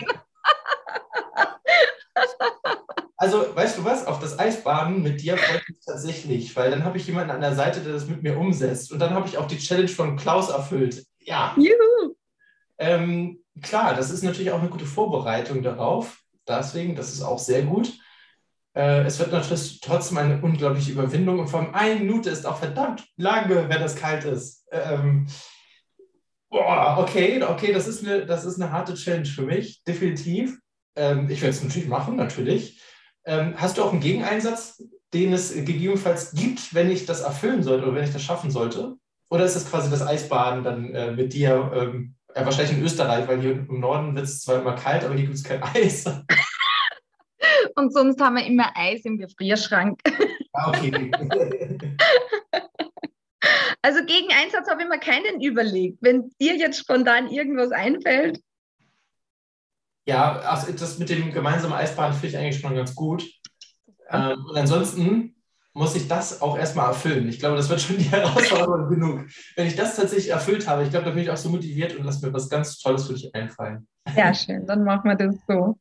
[3.22, 4.08] Also, weißt du was?
[4.08, 7.42] Auf das Eisbaden mit dir freue ich mich tatsächlich, weil dann habe ich jemanden an
[7.42, 8.94] der Seite, der das mit mir umsetzt.
[8.94, 11.06] Und dann habe ich auch die Challenge von Klaus erfüllt.
[11.20, 11.54] Ja.
[11.58, 12.16] Juhu.
[12.78, 16.22] Ähm, klar, das ist natürlich auch eine gute Vorbereitung darauf.
[16.48, 17.92] Deswegen, das ist auch sehr gut.
[18.76, 22.60] Äh, es wird natürlich trotzdem eine unglaubliche Überwindung und vor allem eine Minute ist auch
[22.60, 24.66] verdammt lange, wenn das kalt ist.
[24.72, 25.28] Ähm,
[26.50, 30.58] boah, okay, okay, das ist, eine, das ist eine harte Challenge für mich, definitiv.
[30.96, 32.82] Ähm, ich werde es natürlich machen, natürlich.
[33.26, 37.86] Ähm, hast du auch einen Gegeneinsatz, den es gegebenenfalls gibt, wenn ich das erfüllen sollte
[37.86, 38.96] oder wenn ich das schaffen sollte?
[39.30, 43.28] Oder ist das quasi das Eisbaden dann äh, mit dir, ähm, ja, wahrscheinlich in Österreich,
[43.28, 46.06] weil hier im Norden wird es zwar immer kalt, aber hier gibt es kein Eis.
[47.80, 50.02] Und sonst haben wir immer Eis im Gefrierschrank.
[50.52, 50.92] Ah, okay.
[53.82, 56.00] also gegen Einsatz habe ich mir keinen überlegt.
[56.02, 58.42] Wenn dir jetzt spontan irgendwas einfällt.
[60.06, 63.26] Ja, also das mit dem gemeinsamen Eisbaden finde ich eigentlich schon ganz gut.
[64.10, 65.36] Ähm, und ansonsten
[65.74, 67.30] muss ich das auch erstmal erfüllen.
[67.30, 69.28] Ich glaube, das wird schon die Herausforderung genug.
[69.56, 72.04] Wenn ich das tatsächlich erfüllt habe, ich glaube, da bin ich auch so motiviert und
[72.04, 73.88] lass mir was ganz Tolles für dich einfallen.
[74.18, 75.80] Ja, schön, dann machen wir das so.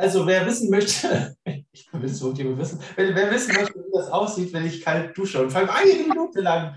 [0.00, 4.10] Also wer wissen möchte, ich will es wirklich wissen, wer, wer, wissen möchte, wie das
[4.10, 6.74] aussieht, wenn ich kalt dusche und vor allem eine Minute lang,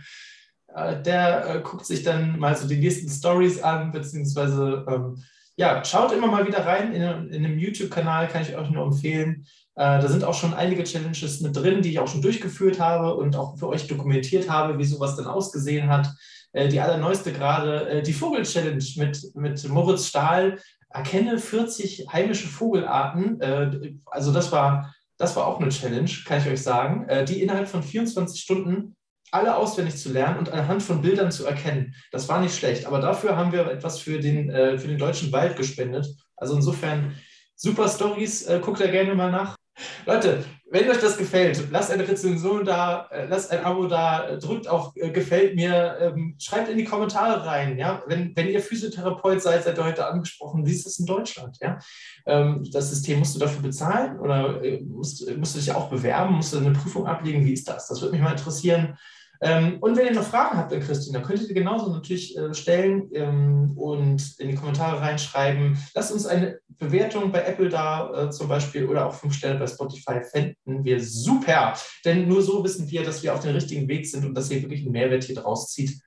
[0.76, 5.24] äh, der äh, guckt sich dann mal so die nächsten Stories an, beziehungsweise ähm,
[5.56, 9.46] ja, schaut immer mal wieder rein in, in einem YouTube-Kanal, kann ich euch nur empfehlen.
[9.76, 13.16] Äh, da sind auch schon einige Challenges mit drin, die ich auch schon durchgeführt habe
[13.16, 16.10] und auch für euch dokumentiert habe, wie sowas dann ausgesehen hat.
[16.52, 20.60] Äh, die allerneueste gerade, äh, die Vogel-Challenge mit, mit Moritz Stahl.
[20.94, 23.42] Erkenne 40 heimische Vogelarten.
[23.42, 27.42] Äh, also das war, das war auch eine Challenge, kann ich euch sagen, äh, die
[27.42, 28.96] innerhalb von 24 Stunden
[29.32, 31.96] alle auswendig zu lernen und anhand von Bildern zu erkennen.
[32.12, 35.32] Das war nicht schlecht, aber dafür haben wir etwas für den, äh, für den deutschen
[35.32, 36.08] Wald gespendet.
[36.36, 37.16] Also insofern
[37.56, 39.56] super Stories, äh, guckt da gerne mal nach.
[40.06, 44.68] Leute, wenn euch das gefällt, lasst eine Rezension da, äh, lasst ein Abo da, drückt
[44.68, 47.78] auf äh, Gefällt mir, ähm, schreibt in die Kommentare rein.
[47.78, 48.02] Ja?
[48.08, 51.58] Wenn, wenn ihr Physiotherapeut seid, seid ihr heute angesprochen, wie ist es in Deutschland?
[51.62, 51.80] Ja?
[52.26, 56.36] Ähm, das System musst du dafür bezahlen oder äh, musst, musst du dich auch bewerben,
[56.36, 57.46] musst du eine Prüfung ablegen?
[57.46, 57.88] Wie ist das?
[57.88, 58.98] Das würde mich mal interessieren.
[59.44, 62.54] Ähm, und wenn ihr noch Fragen habt an Christina, könnt ihr die genauso natürlich äh,
[62.54, 65.78] stellen ähm, und in die Kommentare reinschreiben.
[65.94, 69.68] Lasst uns eine Bewertung bei Apple da äh, zum Beispiel oder auch fünf Sterne bei
[69.68, 71.74] Spotify fänden wir super.
[72.06, 74.62] Denn nur so wissen wir, dass wir auf dem richtigen Weg sind und dass ihr
[74.62, 76.00] wirklich einen Mehrwert hier draus zieht.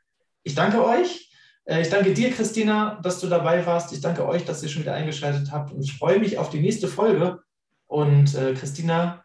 [0.42, 1.30] Ich danke euch.
[1.66, 3.92] Äh, ich danke dir, Christina, dass du dabei warst.
[3.92, 5.72] Ich danke euch, dass ihr schon wieder eingeschaltet habt.
[5.72, 7.40] Und ich freue mich auf die nächste Folge.
[7.86, 9.22] Und Christina,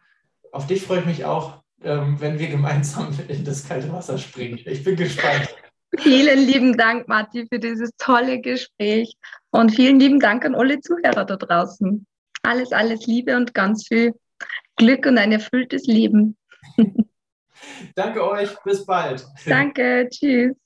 [0.52, 4.60] auf dich freue ich mich auch ähm, wenn wir gemeinsam in das kalte Wasser springen.
[4.64, 5.54] Ich bin gespannt.
[5.98, 9.14] Vielen lieben Dank, Matti, für dieses tolle Gespräch
[9.50, 12.06] und vielen lieben Dank an alle Zuhörer da draußen.
[12.42, 14.14] Alles, alles Liebe und ganz viel
[14.76, 16.36] Glück und ein erfülltes Leben.
[17.94, 19.24] Danke euch, bis bald.
[19.46, 20.61] Danke, tschüss.